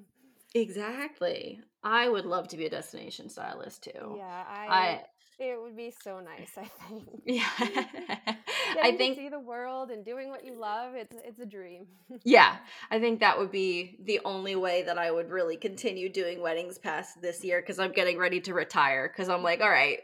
Exactly. 0.55 1.61
I 1.83 2.09
would 2.09 2.25
love 2.25 2.49
to 2.49 2.57
be 2.57 2.65
a 2.65 2.71
destination 2.71 3.29
stylist 3.29 3.85
too. 3.85 4.15
yeah, 4.17 4.45
I 4.49 4.67
I 4.69 5.03
it 5.39 5.61
would 5.61 5.77
be 5.77 5.93
so 6.03 6.21
nice, 6.21 6.57
I 6.57 6.65
think. 6.89 7.05
yeah. 7.27 8.35
I 8.83 8.97
think 8.97 9.17
see 9.17 9.29
the 9.29 9.41
world 9.41 9.91
and 9.91 10.05
doing 10.05 10.31
what 10.31 10.45
you 10.45 10.55
love, 10.59 10.95
it's 10.95 11.17
it's 11.25 11.41
a 11.41 11.47
dream. 11.47 11.87
Yeah, 12.25 12.57
I 12.91 12.99
think 12.99 13.21
that 13.21 13.39
would 13.39 13.51
be 13.53 13.99
the 14.05 14.21
only 14.25 14.57
way 14.57 14.83
that 14.83 14.99
I 14.99 15.11
would 15.11 15.31
really 15.31 15.57
continue 15.57 16.09
doing 16.09 16.41
weddings 16.41 16.79
past 16.79 17.21
this 17.21 17.45
year 17.45 17.61
because 17.61 17.79
I'm 17.79 17.93
getting 17.93 18.19
ready 18.19 18.41
to 18.41 18.55
retire 18.55 19.09
because 19.09 19.29
I'm 19.29 19.43
like, 19.43 19.61
all 19.61 19.69
Mhm. 19.69 20.01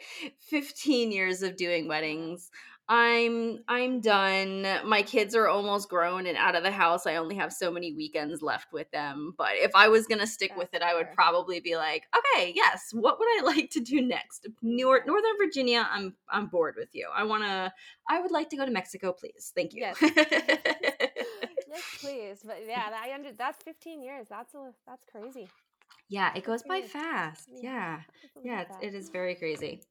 15 0.49 1.13
years 1.13 1.43
of 1.43 1.57
doing 1.57 1.89
weddings. 1.89 2.51
I'm 2.89 3.61
I'm 3.69 4.01
done. 4.01 4.67
My 4.85 5.03
kids 5.03 5.35
are 5.35 5.47
almost 5.47 5.89
grown 5.89 6.27
and 6.27 6.37
out 6.37 6.57
of 6.57 6.63
the 6.63 6.71
house. 6.71 7.07
I 7.07 7.17
only 7.17 7.37
have 7.37 7.53
so 7.53 7.71
many 7.71 7.93
weekends 7.93 8.43
left 8.43 8.73
with 8.73 8.91
them. 8.91 9.35
But 9.39 9.53
if 9.55 9.71
I 9.75 9.89
was 9.89 10.07
gonna 10.07 10.27
stick 10.27 10.57
with 10.57 10.71
That's 10.73 10.85
it, 10.85 10.89
I 10.89 10.95
would 10.95 11.13
probably 11.15 11.61
be 11.61 11.77
like, 11.77 12.05
okay, 12.17 12.53
yes, 12.55 12.89
what 12.93 13.19
would 13.19 13.29
I 13.39 13.43
like 13.45 13.71
to 13.71 13.81
do 13.81 14.03
next? 14.03 14.49
New-. 14.63 15.01
Northern 15.07 15.39
Virginia, 15.39 15.89
I'm 15.91 16.15
I'm 16.29 16.47
bored 16.47 16.75
with 16.77 16.91
you. 16.93 17.09
I 17.15 17.25
wanna 17.25 17.73
I 18.09 18.21
would 18.21 18.33
like 18.33 18.51
to 18.51 18.57
go 18.57 18.67
to 18.67 18.73
Mexico, 18.73 19.13
please. 19.13 19.53
Thank 19.55 19.75
you. 19.75 19.83
Yes. 19.83 19.97
yes, 20.03 21.83
please. 22.01 22.41
But 22.45 22.65
yeah, 22.67 22.91
I 23.01 23.15
under 23.15 23.33
that's 23.33 23.63
15 23.63 24.03
years. 24.03 24.27
That's 24.29 24.55
a 24.55 24.73
that's 24.87 25.05
crazy. 25.11 25.49
Yeah, 26.13 26.35
it 26.37 26.45
goes 26.45 26.63
by 26.63 26.83
fast. 26.83 27.49
Yeah, 27.63 28.03
Yeah. 28.43 28.65
it's 28.65 28.77
Yeah, 28.77 28.81
it 28.81 28.95
is 28.95 29.09
very 29.09 29.35
crazy. 29.35 29.83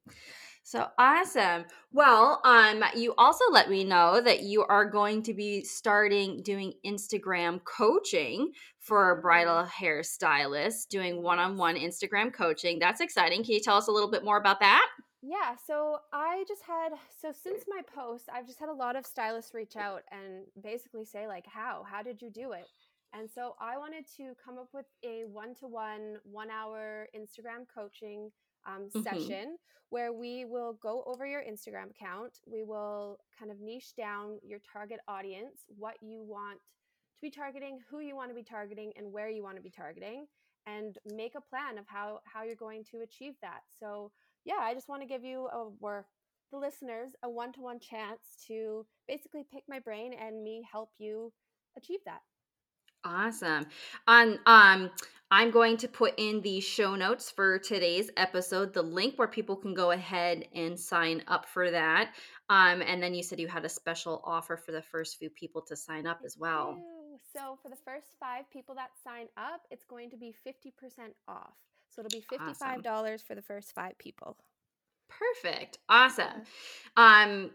So 0.64 0.88
awesome. 0.98 1.66
Well, 1.92 2.42
um 2.46 2.84
you 2.96 3.16
also 3.18 3.46
let 3.52 3.70
me 3.70 3.84
know 3.84 4.22
that 4.22 4.42
you 4.44 4.64
are 4.66 4.86
going 4.90 5.24
to 5.24 5.34
be 5.34 5.64
starting 5.64 6.44
doing 6.44 6.74
Instagram 6.86 7.64
coaching 7.66 8.52
for 8.80 9.20
Mm, 9.22 9.22
bridal 9.22 9.66
hairstylists, 9.66 10.88
doing 10.88 11.24
one-on-one 11.24 11.76
Instagram 11.76 12.34
coaching. 12.34 12.80
That's 12.80 13.02
exciting. 13.02 13.44
Can 13.44 13.54
you 13.54 13.60
tell 13.62 13.78
us 13.78 13.88
a 13.88 13.92
little 13.92 14.12
bit 14.12 14.24
more 14.24 14.38
about 14.38 14.60
that? 14.60 14.88
Yeah, 15.24 15.56
so 15.56 16.00
I 16.12 16.46
just 16.48 16.64
had 16.64 16.94
so 17.10 17.32
since 17.32 17.66
my 17.68 17.82
post, 17.84 18.28
I've 18.32 18.48
just 18.48 18.60
had 18.60 18.70
a 18.70 18.74
lot 18.74 18.96
of 18.96 19.06
stylists 19.06 19.54
reach 19.54 19.76
out 19.76 20.04
and 20.12 20.48
basically 20.60 21.06
say 21.06 21.28
like, 21.28 21.46
"How? 21.46 21.84
How 21.84 22.02
did 22.02 22.22
you 22.24 22.32
do 22.32 22.54
it?" 22.54 22.70
And 23.14 23.30
so 23.30 23.56
I 23.60 23.78
wanted 23.78 24.06
to 24.18 24.34
come 24.44 24.58
up 24.58 24.70
with 24.74 24.86
a 25.04 25.26
one-to-one, 25.26 26.18
one-hour 26.24 27.10
Instagram 27.16 27.68
coaching 27.74 28.32
um, 28.66 28.90
Mhm. 28.90 29.04
session 29.04 29.58
where 29.90 30.14
we 30.14 30.46
will 30.46 30.74
go 30.74 31.04
over 31.06 31.26
your 31.26 31.44
Instagram 31.44 31.90
account. 31.92 32.40
We 32.46 32.64
will 32.64 33.20
kind 33.38 33.52
of 33.52 33.60
niche 33.60 33.94
down 33.96 34.40
your 34.44 34.60
target 34.60 35.02
audience, 35.08 35.66
what 35.68 36.02
you 36.02 36.22
want 36.24 36.60
to 37.16 37.22
be 37.22 37.30
targeting, 37.30 37.80
who 37.90 38.00
you 38.00 38.16
want 38.16 38.30
to 38.30 38.36
be 38.36 38.44
targeting, 38.44 38.94
and 38.96 39.12
where 39.12 39.30
you 39.30 39.44
want 39.44 39.58
to 39.58 39.62
be 39.62 39.70
targeting, 39.70 40.28
and 40.66 40.98
make 41.06 41.36
a 41.36 41.42
plan 41.42 41.78
of 41.78 41.88
how 41.88 42.22
how 42.26 42.44
you're 42.44 42.56
going 42.56 42.84
to 42.86 43.02
achieve 43.02 43.36
that. 43.42 43.64
So 43.80 44.12
yeah, 44.46 44.60
I 44.60 44.74
just 44.74 44.88
want 44.88 45.02
to 45.02 45.08
give 45.08 45.24
you 45.24 45.48
a, 45.48 45.70
or 45.82 46.08
the 46.52 46.58
listeners 46.58 47.16
a 47.24 47.30
one 47.30 47.52
to 47.54 47.62
one 47.62 47.80
chance 47.80 48.38
to 48.48 48.88
basically 49.08 49.44
pick 49.44 49.64
my 49.68 49.80
brain 49.80 50.14
and 50.14 50.44
me 50.44 50.62
help 50.72 50.92
you 50.98 51.34
achieve 51.76 52.00
that. 52.06 52.22
Awesome. 53.04 53.66
On 54.08 54.40
um 54.46 54.92
I'm 55.34 55.50
going 55.50 55.78
to 55.78 55.88
put 55.88 56.14
in 56.18 56.42
the 56.42 56.60
show 56.60 56.96
notes 56.96 57.32
for 57.32 57.58
today's 57.58 58.10
episode 58.18 58.74
the 58.74 58.82
link 58.82 59.18
where 59.18 59.28
people 59.28 59.56
can 59.56 59.74
go 59.74 59.92
ahead 59.92 60.46
and 60.54 60.80
sign 60.80 61.24
up 61.28 61.46
for 61.48 61.72
that. 61.72 62.14
Um 62.50 62.82
and 62.82 63.02
then 63.02 63.14
you 63.14 63.24
said 63.24 63.40
you 63.40 63.48
had 63.48 63.66
a 63.66 63.70
special 63.70 64.22
offer 64.26 64.58
for 64.58 64.72
the 64.72 64.82
first 64.82 65.18
few 65.18 65.30
people 65.30 65.62
to 65.64 65.76
sign 65.76 66.06
up 66.06 66.22
as 66.26 66.38
well. 66.38 66.78
So 67.34 67.58
for 67.62 67.70
the 67.70 67.76
first 67.76 68.08
five 68.20 68.50
people 68.52 68.76
that 68.76 68.92
sign 69.04 69.28
up, 69.38 69.62
it's 69.72 69.86
going 69.86 70.10
to 70.10 70.18
be 70.18 70.34
50% 70.46 70.72
off. 71.28 71.54
So 71.90 72.02
it'll 72.02 72.18
be 72.18 72.26
$55 72.32 73.24
for 73.26 73.36
the 73.36 73.42
first 73.42 73.74
five 73.74 73.98
people. 73.98 74.38
Perfect. 75.10 75.78
Awesome. 75.90 76.44
Um 76.98 77.52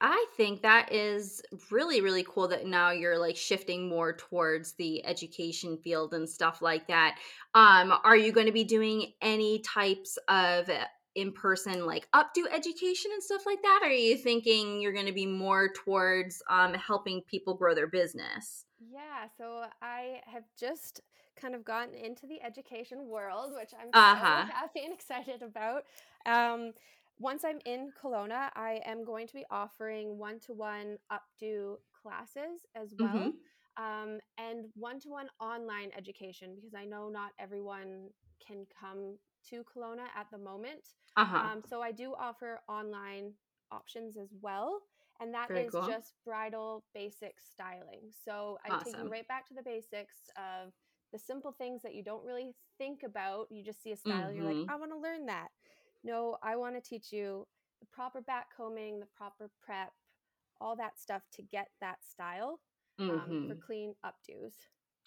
I 0.00 0.26
think 0.36 0.62
that 0.62 0.92
is 0.92 1.40
really, 1.70 2.00
really 2.00 2.24
cool 2.28 2.48
that 2.48 2.66
now 2.66 2.90
you're 2.90 3.18
like 3.18 3.36
shifting 3.36 3.88
more 3.88 4.14
towards 4.14 4.72
the 4.74 5.04
education 5.06 5.78
field 5.78 6.12
and 6.12 6.28
stuff 6.28 6.60
like 6.60 6.86
that. 6.88 7.18
Um, 7.54 7.94
are 8.04 8.16
you 8.16 8.32
going 8.32 8.46
to 8.46 8.52
be 8.52 8.64
doing 8.64 9.12
any 9.22 9.60
types 9.60 10.18
of 10.28 10.68
in 11.14 11.32
person, 11.32 11.86
like 11.86 12.08
updo 12.14 12.44
education 12.52 13.10
and 13.14 13.22
stuff 13.22 13.46
like 13.46 13.62
that? 13.62 13.80
Or 13.82 13.86
are 13.86 13.90
you 13.90 14.18
thinking 14.18 14.80
you're 14.82 14.92
going 14.92 15.06
to 15.06 15.12
be 15.12 15.26
more 15.26 15.72
towards 15.72 16.42
um, 16.50 16.74
helping 16.74 17.22
people 17.22 17.54
grow 17.54 17.74
their 17.74 17.86
business? 17.86 18.66
Yeah, 18.78 19.28
so 19.38 19.64
I 19.80 20.20
have 20.26 20.44
just 20.58 21.00
kind 21.34 21.54
of 21.54 21.64
gotten 21.64 21.94
into 21.94 22.26
the 22.26 22.42
education 22.42 23.08
world, 23.08 23.52
which 23.54 23.72
I'm 23.80 23.88
Uh 23.92 24.14
so 24.14 24.52
happy 24.52 24.80
and 24.84 24.92
excited 24.92 25.42
about. 25.42 25.84
Um, 26.26 26.72
once 27.18 27.44
I'm 27.44 27.58
in 27.64 27.90
Kelowna, 28.02 28.50
I 28.54 28.80
am 28.84 29.04
going 29.04 29.26
to 29.26 29.34
be 29.34 29.44
offering 29.50 30.18
one 30.18 30.38
to 30.46 30.52
one 30.52 30.98
updo 31.12 31.76
classes 32.02 32.66
as 32.74 32.94
well, 32.98 33.32
um, 33.76 34.18
and 34.38 34.66
one 34.74 35.00
to 35.00 35.08
one 35.08 35.28
online 35.40 35.90
education 35.96 36.54
because 36.54 36.74
I 36.74 36.84
know 36.84 37.08
not 37.08 37.32
everyone 37.38 38.08
can 38.46 38.66
come 38.78 39.16
to 39.50 39.64
Kelowna 39.64 40.06
at 40.16 40.26
the 40.30 40.38
moment. 40.38 40.88
Uh 41.16 41.24
huh. 41.24 41.48
Um, 41.52 41.62
so 41.68 41.80
I 41.80 41.92
do 41.92 42.14
offer 42.18 42.60
online 42.68 43.32
options 43.72 44.16
as 44.16 44.28
well 44.40 44.82
and 45.20 45.32
that 45.34 45.48
Very 45.48 45.64
is 45.64 45.72
cool. 45.72 45.86
just 45.86 46.14
bridal 46.24 46.84
basic 46.94 47.36
styling. 47.40 48.10
So 48.24 48.58
I 48.64 48.82
take 48.82 48.96
you 48.96 49.08
right 49.08 49.26
back 49.28 49.46
to 49.48 49.54
the 49.54 49.62
basics 49.62 50.16
of 50.36 50.72
the 51.12 51.18
simple 51.18 51.52
things 51.52 51.82
that 51.82 51.94
you 51.94 52.02
don't 52.02 52.24
really 52.24 52.54
think 52.78 53.02
about. 53.04 53.46
You 53.50 53.64
just 53.64 53.82
see 53.82 53.92
a 53.92 53.96
style 53.96 54.32
you're 54.32 54.44
like, 54.44 54.56
hmm. 54.56 54.70
I 54.70 54.76
want 54.76 54.92
to 54.92 54.98
learn 54.98 55.26
that. 55.26 55.48
No, 56.06 56.38
I 56.42 56.56
want 56.56 56.74
to 56.76 56.80
teach 56.80 57.12
you 57.12 57.46
the 57.80 57.86
proper 57.86 58.20
back 58.22 58.48
combing, 58.56 59.00
the 59.00 59.06
proper 59.06 59.50
prep, 59.60 59.92
all 60.60 60.76
that 60.76 60.98
stuff 60.98 61.22
to 61.32 61.42
get 61.42 61.68
that 61.80 62.04
style 62.04 62.60
Mm 62.98 63.08
um, 63.08 63.36
for 63.46 63.56
clean 63.56 63.94
updos. 64.04 64.54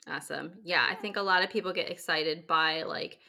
Awesome. 0.07 0.59
Yeah, 0.63 0.87
I 0.89 0.95
think 0.95 1.17
a 1.17 1.21
lot 1.21 1.43
of 1.43 1.49
people 1.49 1.73
get 1.73 1.91
excited 1.91 2.47
by 2.47 2.83
like 2.83 3.19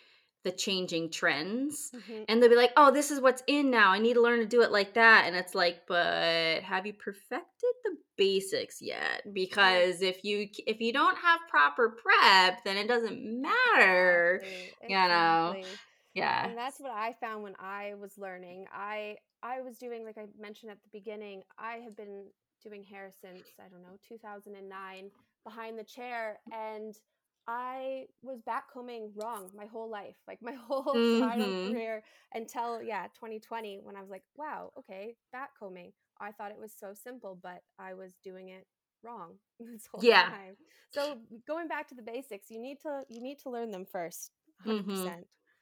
the 0.44 0.52
changing 0.52 1.10
trends 1.10 1.92
hmm 1.92 2.24
and 2.28 2.40
they'll 2.42 2.48
be 2.50 2.56
like, 2.56 2.72
"Oh, 2.76 2.90
this 2.92 3.10
is 3.10 3.20
what's 3.20 3.42
in 3.46 3.70
now. 3.70 3.90
I 3.90 3.98
need 3.98 4.14
to 4.14 4.20
learn 4.22 4.38
to 4.40 4.46
do 4.46 4.62
it 4.62 4.70
like 4.70 4.94
that." 4.94 5.24
And 5.26 5.34
it's 5.36 5.54
like, 5.54 5.86
"But 5.86 6.62
have 6.62 6.86
you 6.86 6.92
perfected 6.94 7.70
the 7.84 7.96
basics 8.16 8.80
yet? 8.80 9.22
Because 9.34 10.00
if 10.00 10.24
you 10.24 10.48
if 10.66 10.80
you 10.80 10.92
don't 10.92 11.16
have 11.18 11.40
proper 11.50 11.90
prep, 12.00 12.62
then 12.64 12.76
it 12.76 12.86
doesn't 12.88 13.20
matter." 13.42 14.42
Exactly. 14.42 14.86
You 14.86 15.08
know. 15.08 15.56
Exactly. 15.56 15.80
Yeah. 16.14 16.50
and 16.50 16.56
that's 16.56 16.80
what 16.80 16.92
i 16.92 17.14
found 17.20 17.42
when 17.42 17.54
i 17.60 17.94
was 18.00 18.18
learning 18.18 18.66
i 18.72 19.16
i 19.42 19.60
was 19.60 19.78
doing 19.78 20.04
like 20.04 20.18
i 20.18 20.24
mentioned 20.38 20.70
at 20.70 20.78
the 20.82 20.88
beginning 20.98 21.42
i 21.58 21.76
have 21.76 21.96
been 21.96 22.26
doing 22.62 22.82
hair 22.82 23.10
since 23.20 23.48
i 23.64 23.68
don't 23.68 23.82
know 23.82 23.98
2009 24.06 25.10
behind 25.44 25.78
the 25.78 25.84
chair 25.84 26.38
and 26.52 26.96
i 27.46 28.04
was 28.22 28.40
backcombing 28.48 29.10
wrong 29.14 29.50
my 29.56 29.66
whole 29.66 29.88
life 29.90 30.16
like 30.26 30.40
my 30.42 30.52
whole 30.68 31.02
Mhm. 31.04 31.72
career 31.72 32.02
until 32.34 32.82
yeah 32.82 33.06
2020 33.18 33.80
when 33.82 33.96
i 33.96 34.00
was 34.00 34.10
like 34.10 34.22
wow 34.36 34.70
okay 34.78 35.16
backcombing 35.34 35.92
i 36.20 36.30
thought 36.32 36.50
it 36.50 36.58
was 36.60 36.72
so 36.78 36.92
simple 36.94 37.38
but 37.42 37.62
i 37.78 37.94
was 37.94 38.12
doing 38.22 38.48
it 38.48 38.66
wrong 39.02 39.34
this 39.60 39.86
whole 39.90 40.02
Yeah. 40.02 40.28
time 40.28 40.56
so 40.90 41.18
going 41.46 41.68
back 41.68 41.88
to 41.88 41.94
the 41.94 42.02
basics 42.02 42.50
you 42.50 42.60
need 42.60 42.78
to 42.80 43.02
you 43.08 43.20
need 43.22 43.38
to 43.38 43.50
learn 43.50 43.70
them 43.70 43.86
first 43.90 44.32
Mhm. 44.64 45.14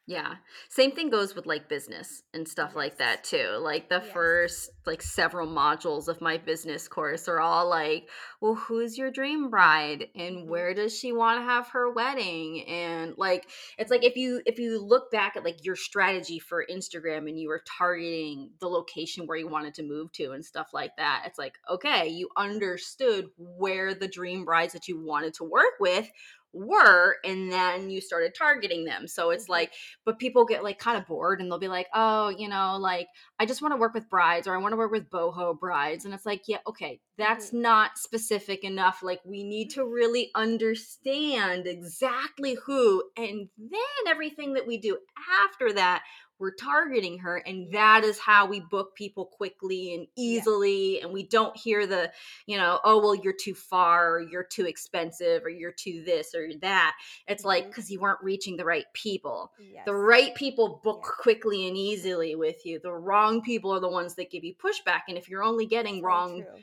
100% 0.09 0.31
Yeah. 0.31 0.37
Same 0.71 0.93
thing 0.93 1.11
goes 1.11 1.35
with 1.35 1.45
like 1.45 1.69
business 1.69 2.23
and 2.33 2.49
stuff 2.49 2.75
like 2.75 2.97
that 2.97 3.25
too. 3.25 3.59
Like 3.61 3.91
the 3.91 4.01
Yes. 4.01 4.13
first 4.13 4.71
like 4.87 5.03
several 5.03 5.47
modules 5.47 6.09
of 6.09 6.23
my 6.23 6.39
business 6.39 6.89
course 6.89 7.29
are 7.29 7.41
all 7.41 7.69
like, 7.69 8.09
well, 8.41 8.55
who's 8.55 8.97
your 8.97 9.11
dream 9.11 9.51
bride 9.51 10.07
and 10.15 10.47
Mhm. 10.47 10.47
where 10.49 10.73
does 10.73 10.97
she 10.99 11.13
want 11.13 11.39
to 11.41 11.45
have 11.45 11.69
her 11.69 11.91
wedding? 11.93 12.67
And 12.67 13.15
like 13.19 13.51
it's 13.77 13.91
like 13.91 14.03
if 14.03 14.17
you 14.17 14.41
if 14.47 14.59
you 14.59 14.81
look 14.81 15.11
back 15.11 15.37
at 15.37 15.45
like 15.45 15.63
your 15.65 15.77
strategy 15.77 16.39
for 16.39 16.65
Instagram 16.71 17.29
and 17.29 17.39
you 17.39 17.49
were 17.49 17.63
targeting 17.67 18.53
the 18.61 18.69
location 18.69 19.27
where 19.27 19.37
you 19.37 19.49
wanted 19.49 19.75
to 19.75 19.83
move 19.83 20.11
to 20.13 20.33
and 20.33 20.43
stuff 20.45 20.71
like 20.73 20.97
that, 20.97 21.25
it's 21.27 21.39
like, 21.39 21.59
okay, 21.69 22.09
you 22.09 22.31
understood 22.37 23.27
where 23.37 23.95
the 23.95 24.09
dream 24.09 24.47
brides 24.47 24.73
that 24.73 24.89
you 24.89 24.99
wanted 24.99 25.35
to 25.35 25.45
work 25.45 25.75
with 25.81 26.11
were 26.53 27.17
and 27.25 27.53
then 27.53 27.91
you 27.91 28.01
started 28.01 28.35
targeting 28.35 28.85
them. 28.85 29.07
So 29.07 29.31
it's 29.31 29.49
Mhm. 29.49 29.49
like 29.49 29.75
but 30.05 30.19
people 30.19 30.45
get 30.45 30.65
like 30.65 30.79
kind 30.79 30.97
of 30.99 31.07
bored 31.07 31.41
and 31.41 31.51
they'll 31.51 31.59
be 31.59 31.69
like, 31.69 31.89
oh, 31.95 32.29
you 32.31 32.49
know, 32.49 32.77
like 32.79 33.09
I 33.39 33.47
just 33.47 33.63
want 33.63 33.73
to 33.73 33.77
work 33.79 33.95
with 33.95 34.09
brides 34.09 34.47
or 34.47 34.55
I 34.55 34.59
want 34.59 34.73
to 34.73 34.77
work 34.77 34.91
with 34.91 35.11
boho 35.11 35.59
brides. 35.59 36.05
And 36.05 36.15
it's 36.15 36.27
like, 36.27 36.43
yeah, 36.47 36.59
okay, 36.67 37.01
that's 37.17 37.53
Mhm. 37.53 37.53
not 37.53 37.99
specific 37.99 38.65
enough. 38.65 39.03
Like 39.03 39.21
we 39.25 39.45
need 39.45 39.71
to 39.71 39.85
really 39.85 40.31
understand 40.35 41.67
exactly 41.67 42.57
who. 42.65 43.05
And 43.17 43.49
then 43.57 43.81
everything 44.07 44.55
that 44.55 44.67
we 44.67 44.79
do 44.79 44.99
after 45.43 45.73
that, 45.75 46.05
we're 46.39 46.55
targeting 46.55 47.19
her. 47.19 47.37
And 47.39 47.73
that 47.73 48.05
is 48.05 48.19
how 48.19 48.47
we 48.47 48.61
book 48.61 48.95
people 48.95 49.27
quickly 49.27 49.95
and 49.95 50.07
easily. 50.17 51.01
And 51.01 51.13
we 51.13 51.25
don't 51.25 51.57
hear 51.57 51.87
the, 51.87 52.13
you 52.47 52.57
know, 52.57 52.81
oh, 52.85 52.99
well, 53.01 53.15
you're 53.15 53.33
too 53.33 53.55
far 53.55 54.15
or 54.15 54.21
you're 54.21 54.45
too 54.45 54.67
expensive 54.67 55.45
or 55.45 55.51
you're 55.51 55.73
too 55.73 56.03
this 56.05 56.35
or 56.35 56.51
that. 56.61 56.97
It's 57.27 57.45
like 57.45 57.65
Mhm. 57.65 57.69
because 57.69 57.91
you 57.91 58.01
weren't 58.01 58.23
reaching 58.23 58.57
the 58.57 58.65
right 58.65 58.87
people. 58.93 59.53
Yes. 59.59 59.85
The 59.85 59.95
right 59.95 60.35
people 60.35 60.81
book 60.83 61.03
Yeah. 61.05 61.11
quickly 61.23 61.67
and 61.69 61.77
easily 61.77 62.35
with 62.35 62.65
you. 62.65 62.79
The 62.79 62.93
wrong 62.93 63.43
people 63.43 63.73
are 63.73 63.81
the 63.81 63.89
ones 63.89 64.15
that 64.15 64.31
give 64.31 64.45
you 64.45 64.55
pushback. 64.55 65.03
And 65.09 65.19
if 65.19 65.29
you're 65.29 65.43
only 65.43 65.67
getting 65.67 65.97
So 66.01 66.07
wrong 66.07 66.43
true. 66.43 66.63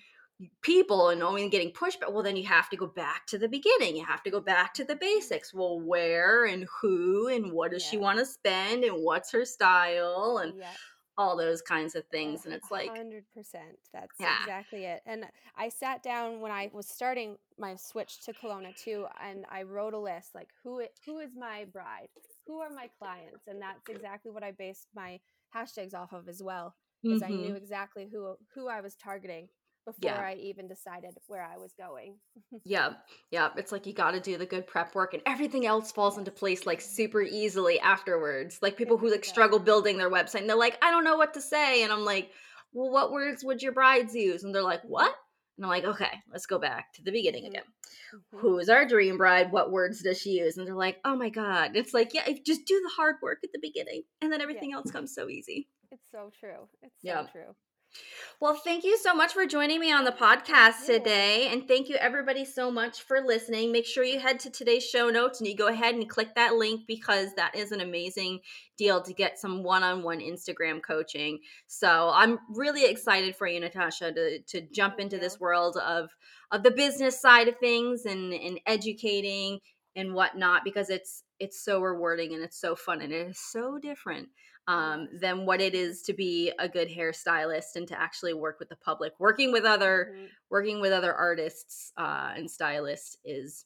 People 0.61 1.09
and 1.09 1.23
only 1.23 1.47
getting 1.49 1.71
pushback, 1.71 2.11
well, 2.11 2.23
then 2.23 2.35
you 2.35 2.45
have 2.45 2.69
to 2.69 2.77
go 2.77 2.87
back 2.87 3.25
to 3.27 3.37
the 3.37 3.47
beginning. 3.47 3.95
You 3.95 4.05
have 4.05 4.23
to 4.23 4.31
go 4.31 4.41
back 4.41 4.73
to 4.75 4.83
the 4.83 4.95
basics. 4.95 5.53
Well, 5.53 5.79
where 5.79 6.45
and 6.45 6.67
who 6.81 7.27
and 7.27 7.51
what 7.51 7.71
does 7.71 7.83
she 7.83 7.97
want 7.97 8.19
to 8.19 8.25
spend 8.25 8.83
and 8.83 9.03
what's 9.03 9.31
her 9.31 9.45
style 9.45 10.39
and 10.39 10.53
Yeah. 10.53 10.77
all 11.17 11.37
those 11.37 11.61
kinds 11.61 11.95
of 11.95 12.05
things. 12.09 12.45
And 12.45 12.53
it's 12.53 12.71
like, 12.71 12.95
hundred 12.95 13.25
percent. 13.33 13.77
That's 13.93 14.19
yeah, 14.19 14.27
exactly 14.27 14.85
it. 14.85 15.01
And 15.05 15.25
I 15.55 15.69
sat 15.69 16.03
down 16.03 16.41
when 16.41 16.51
I 16.51 16.69
was 16.73 16.87
starting 16.87 17.37
my 17.57 17.75
switch 17.75 18.21
to 18.25 18.33
Kelowna 18.33 18.75
too, 18.75 19.07
and 19.19 19.45
I 19.49 19.63
wrote 19.63 19.93
a 19.93 19.99
list 19.99 20.35
like 20.35 20.49
who 20.63 20.85
who 21.05 21.19
is 21.19 21.35
my 21.35 21.65
bride, 21.65 22.09
who 22.47 22.59
are 22.59 22.69
my 22.69 22.87
clients, 22.87 23.47
and 23.47 23.61
that's 23.61 23.89
exactly 23.89 24.31
what 24.31 24.43
I 24.43 24.51
based 24.51 24.87
my 24.93 25.19
hashtags 25.53 25.93
off 25.93 26.13
of 26.13 26.27
as 26.27 26.41
well. 26.43 26.75
Is 27.07 27.21
I 27.21 27.31
knew 27.33 27.53
hmm 27.53 27.55
exactly 27.55 28.07
who 28.11 28.37
who 28.53 28.67
I 28.67 28.81
was 28.81 28.95
targeting 28.95 29.49
before 29.85 30.15
yeah. 30.15 30.23
I 30.23 30.35
even 30.35 30.67
decided 30.67 31.17
where 31.27 31.43
I 31.43 31.57
was 31.57 31.73
going. 31.77 32.17
Yeah, 32.67 32.93
yeah. 33.29 33.49
It's 33.57 33.71
like 33.71 33.85
you 33.85 33.93
got 33.93 34.11
to 34.11 34.19
do 34.19 34.37
the 34.37 34.45
good 34.45 34.65
prep 34.65 34.95
work, 34.95 35.13
and 35.13 35.21
everything 35.27 35.67
else 35.67 35.91
falls 35.91 36.17
into 36.17 36.31
place 36.31 36.65
like 36.65 36.81
super 36.81 37.21
easily 37.21 37.79
afterwards. 37.79 38.59
Like 38.61 38.75
people 38.75 38.97
who 38.97 39.11
like 39.11 39.23
struggle 39.25 39.59
building 39.59 39.97
their 39.97 40.09
website, 40.09 40.41
and 40.41 40.49
they're 40.49 40.57
like, 40.57 40.83
I 40.83 40.89
don't 40.89 41.03
know 41.03 41.17
what 41.17 41.35
to 41.35 41.41
say, 41.41 41.83
and 41.83 41.93
I'm 41.93 42.05
like, 42.05 42.31
well, 42.73 42.89
what 42.91 43.11
words 43.11 43.43
would 43.43 43.61
your 43.61 43.71
brides 43.73 44.15
use? 44.15 44.43
And 44.43 44.53
they're 44.53 44.63
like, 44.63 44.81
what? 44.83 45.13
And 45.57 45.65
I'm 45.65 45.69
like, 45.69 45.85
okay, 45.85 46.11
let's 46.31 46.47
go 46.47 46.57
back 46.57 46.91
to 46.93 47.03
the 47.03 47.11
beginning 47.11 47.45
hmm 47.45 47.45
again. 47.45 47.63
hmm 48.31 48.41
Who's 48.41 48.69
our 48.69 48.85
dream 48.87 49.17
bride? 49.17 49.51
What 49.51 49.71
words 49.71 50.01
does 50.03 50.19
she 50.21 50.31
use? 50.31 50.57
And 50.57 50.67
they're 50.67 50.75
like, 50.75 50.99
oh 51.05 51.15
my 51.15 51.29
god. 51.29 51.75
It's 51.75 51.93
like, 51.93 52.13
yeah, 52.13 52.27
just 52.45 52.65
do 52.65 52.81
the 52.81 52.91
hard 52.95 53.17
work 53.21 53.39
at 53.43 53.51
the 53.53 53.59
beginning, 53.61 54.03
and 54.21 54.31
then 54.31 54.41
Yeah, 54.49 54.65
everything 54.65 54.73
else 54.73 54.91
comes 54.91 55.13
so 55.15 55.29
easy. 55.29 55.69
it's 55.91 56.09
so 56.11 56.29
true. 56.39 56.67
It's 56.81 57.03
so 57.05 57.13
Yeah. 57.13 57.27
true. 57.31 57.55
Well, 58.41 58.55
thank 58.55 58.83
you 58.83 58.97
so 58.97 59.13
much 59.13 59.31
for 59.31 59.45
joining 59.45 59.79
me 59.79 59.93
on 59.93 60.03
the 60.03 60.11
podcast 60.11 60.85
today. 60.85 61.47
And 61.51 61.67
thank 61.67 61.87
you, 61.87 61.95
everybody, 61.95 62.43
so 62.43 62.69
much 62.69 63.01
for 63.01 63.21
listening. 63.21 63.71
Make 63.71 63.85
sure 63.85 64.03
you 64.03 64.19
head 64.19 64.41
to 64.41 64.49
today's 64.49 64.83
show 64.83 65.09
notes 65.09 65.39
and 65.39 65.47
you 65.47 65.55
go 65.55 65.67
ahead 65.67 65.95
and 65.95 66.09
click 66.09 66.35
that 66.35 66.55
link 66.55 66.81
because 66.85 67.33
that 67.35 67.55
is 67.55 67.71
an 67.71 67.79
amazing 67.79 68.41
deal 68.77 69.01
to 69.01 69.13
get 69.13 69.39
some 69.39 69.63
one 69.63 69.83
on 69.83 70.03
one 70.03 70.19
Instagram 70.19 70.81
coaching. 70.83 71.39
So 71.67 72.11
I'm 72.13 72.39
really 72.49 72.85
excited 72.85 73.37
for 73.37 73.47
you, 73.47 73.61
Natasha, 73.61 74.11
to, 74.11 74.39
to 74.39 74.61
jump 74.73 74.99
into 74.99 75.17
this 75.17 75.39
world 75.39 75.77
of, 75.77 76.09
of 76.51 76.63
the 76.63 76.71
business 76.71 77.21
side 77.21 77.47
of 77.47 77.57
things 77.57 78.05
and, 78.05 78.33
and 78.33 78.59
educating 78.67 79.59
and 79.95 80.13
whatnot 80.13 80.63
because 80.63 80.89
it's 80.89 81.23
it's 81.39 81.63
so 81.63 81.79
rewarding 81.81 82.33
and 82.33 82.43
it's 82.43 82.59
so 82.59 82.75
fun 82.75 83.01
and 83.01 83.13
it 83.13 83.27
is 83.27 83.39
so 83.39 83.77
different 83.81 84.29
um, 84.67 85.07
than 85.19 85.45
what 85.45 85.61
it 85.61 85.75
is 85.75 86.01
to 86.03 86.13
be 86.13 86.51
a 86.59 86.67
good 86.67 86.89
hairstylist 86.89 87.75
and 87.75 87.87
to 87.87 87.99
actually 87.99 88.33
work 88.33 88.59
with 88.59 88.69
the 88.69 88.75
public. 88.75 89.13
Working 89.19 89.51
with 89.51 89.65
other 89.65 90.13
hmm 90.15 90.25
working 90.49 90.79
with 90.79 90.91
other 90.93 91.13
artists 91.13 91.91
uh, 91.97 92.31
and 92.35 92.49
stylists 92.49 93.17
is 93.25 93.65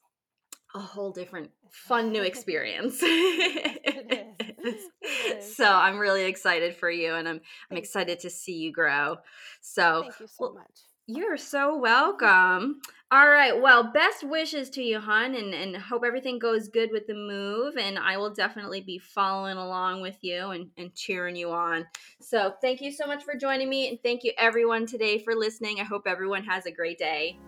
a 0.74 0.80
whole 0.80 1.12
different 1.12 1.52
fun 1.72 2.12
new 2.12 2.22
experience. 2.32 3.00
it 3.02 4.38
is. 4.66 4.84
It 5.02 5.38
is. 5.38 5.56
so 5.56 5.66
I'm 5.66 5.98
really 5.98 6.26
excited 6.26 6.76
for 6.76 6.90
you 6.90 7.14
and 7.16 7.28
I'm 7.28 7.36
I'm 7.36 7.42
Thank 7.72 7.84
excited 7.84 8.18
you. 8.24 8.30
to 8.30 8.30
see 8.30 8.54
you 8.54 8.72
grow. 8.72 9.18
So 9.62 10.02
Thank 10.04 10.20
you 10.20 10.28
so 10.28 10.44
well 10.44 10.54
much. 10.54 10.80
You're 11.10 11.38
so 11.38 11.76
welcome. 11.76 12.82
All 13.12 13.28
right. 13.28 13.60
Well, 13.60 13.92
best 13.92 14.24
wishes 14.24 14.70
to 14.72 14.84
you, 14.84 15.00
hon, 15.00 15.34
and, 15.34 15.56
and 15.56 15.76
hope 15.76 16.04
everything 16.06 16.38
goes 16.38 16.68
good 16.68 16.92
with 16.92 17.08
the 17.08 17.16
move. 17.16 17.78
And 17.78 17.98
I 17.98 18.18
will 18.18 18.30
definitely 18.30 18.82
be 18.82 19.00
following 19.00 19.58
along 19.58 20.02
with 20.02 20.18
you 20.22 20.52
and, 20.52 20.70
and 20.78 20.94
cheering 20.94 21.36
you 21.36 21.52
on. 21.52 21.88
So 22.22 22.54
thank 22.62 22.82
you 22.82 22.92
so 22.92 23.08
much 23.08 23.24
for 23.24 23.34
joining 23.34 23.70
me. 23.70 23.90
And 23.90 23.98
thank 24.04 24.24
you, 24.24 24.34
everyone, 24.38 24.86
today 24.86 25.18
for 25.18 25.34
listening. 25.34 25.80
I 25.80 25.84
hope 25.84 26.04
everyone 26.06 26.44
has 26.44 26.68
a 26.68 26.72
great 26.72 27.00
day. 27.00 27.40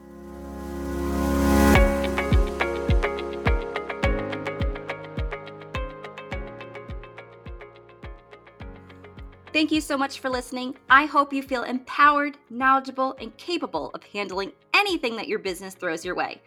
Thank 9.53 9.73
you 9.73 9.81
so 9.81 9.97
much 9.97 10.21
for 10.21 10.29
listening. 10.29 10.77
I 10.89 11.05
hope 11.05 11.33
you 11.33 11.43
feel 11.43 11.63
empowered, 11.63 12.37
knowledgeable, 12.49 13.17
and 13.19 13.35
capable 13.35 13.91
of 13.93 14.01
handling 14.01 14.53
anything 14.73 15.17
that 15.17 15.27
your 15.27 15.39
business 15.39 15.75
throws 15.75 16.05
your 16.05 16.15
way. 16.15 16.41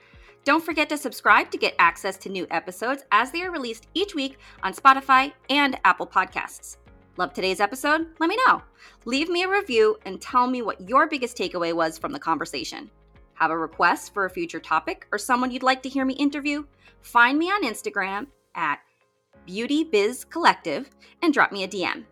Don't 0.44 0.64
forget 0.64 0.88
to 0.88 0.96
subscribe 0.96 1.50
to 1.50 1.58
get 1.58 1.74
access 1.78 2.16
to 2.18 2.30
new 2.30 2.46
episodes 2.50 3.04
as 3.12 3.30
they 3.30 3.42
are 3.42 3.50
released 3.50 3.88
each 3.92 4.14
week 4.14 4.38
on 4.62 4.72
Spotify 4.72 5.32
and 5.50 5.78
Apple 5.84 6.06
Podcasts. 6.06 6.78
Love 7.18 7.34
today's 7.34 7.60
episode? 7.60 8.06
Let 8.20 8.30
me 8.30 8.38
know. 8.46 8.62
Leave 9.04 9.28
me 9.28 9.42
a 9.42 9.50
review 9.50 9.98
and 10.06 10.18
tell 10.18 10.46
me 10.46 10.62
what 10.62 10.88
your 10.88 11.06
biggest 11.06 11.36
takeaway 11.36 11.74
was 11.74 11.98
from 11.98 12.12
the 12.12 12.18
conversation. 12.18 12.90
Have 13.34 13.50
a 13.50 13.58
request 13.58 14.14
for 14.14 14.24
a 14.24 14.30
future 14.30 14.60
topic 14.60 15.06
or 15.12 15.18
someone 15.18 15.50
you'd 15.50 15.62
like 15.62 15.82
to 15.82 15.90
hear 15.90 16.06
me 16.06 16.14
interview? 16.14 16.64
Find 17.02 17.38
me 17.38 17.50
on 17.50 17.64
Instagram 17.64 18.28
at 18.54 18.80
Beauty 19.44 19.84
Biz 19.84 20.24
Collective 20.24 20.88
and 21.20 21.34
drop 21.34 21.52
me 21.52 21.64
a 21.64 21.68
DM. 21.68 22.04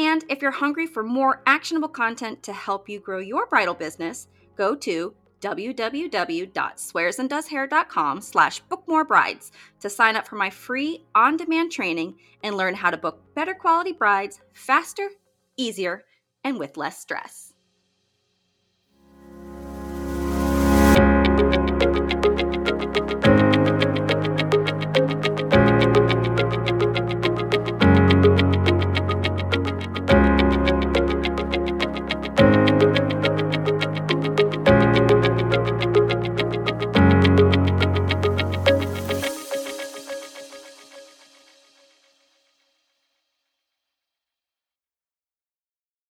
And 0.00 0.24
if 0.30 0.40
you're 0.40 0.50
hungry 0.50 0.86
for 0.86 1.02
more 1.02 1.42
actionable 1.44 1.90
content 1.90 2.42
to 2.44 2.54
help 2.54 2.88
you 2.88 3.00
grow 3.00 3.18
your 3.18 3.46
bridal 3.46 3.74
business, 3.74 4.28
go 4.56 4.74
to 4.76 5.12
www.swearsanddoeshair.com 5.42 8.20
slash 8.22 8.62
bookmorebrides 8.70 9.50
to 9.80 9.90
sign 9.90 10.16
up 10.16 10.26
for 10.26 10.36
my 10.36 10.48
free 10.48 11.04
on-demand 11.14 11.70
training 11.70 12.14
and 12.42 12.56
learn 12.56 12.76
how 12.76 12.88
to 12.88 12.96
book 12.96 13.20
better 13.34 13.52
quality 13.52 13.92
brides 13.92 14.40
faster, 14.54 15.10
easier, 15.58 16.06
and 16.44 16.58
with 16.58 16.78
less 16.78 16.98
stress. 16.98 17.49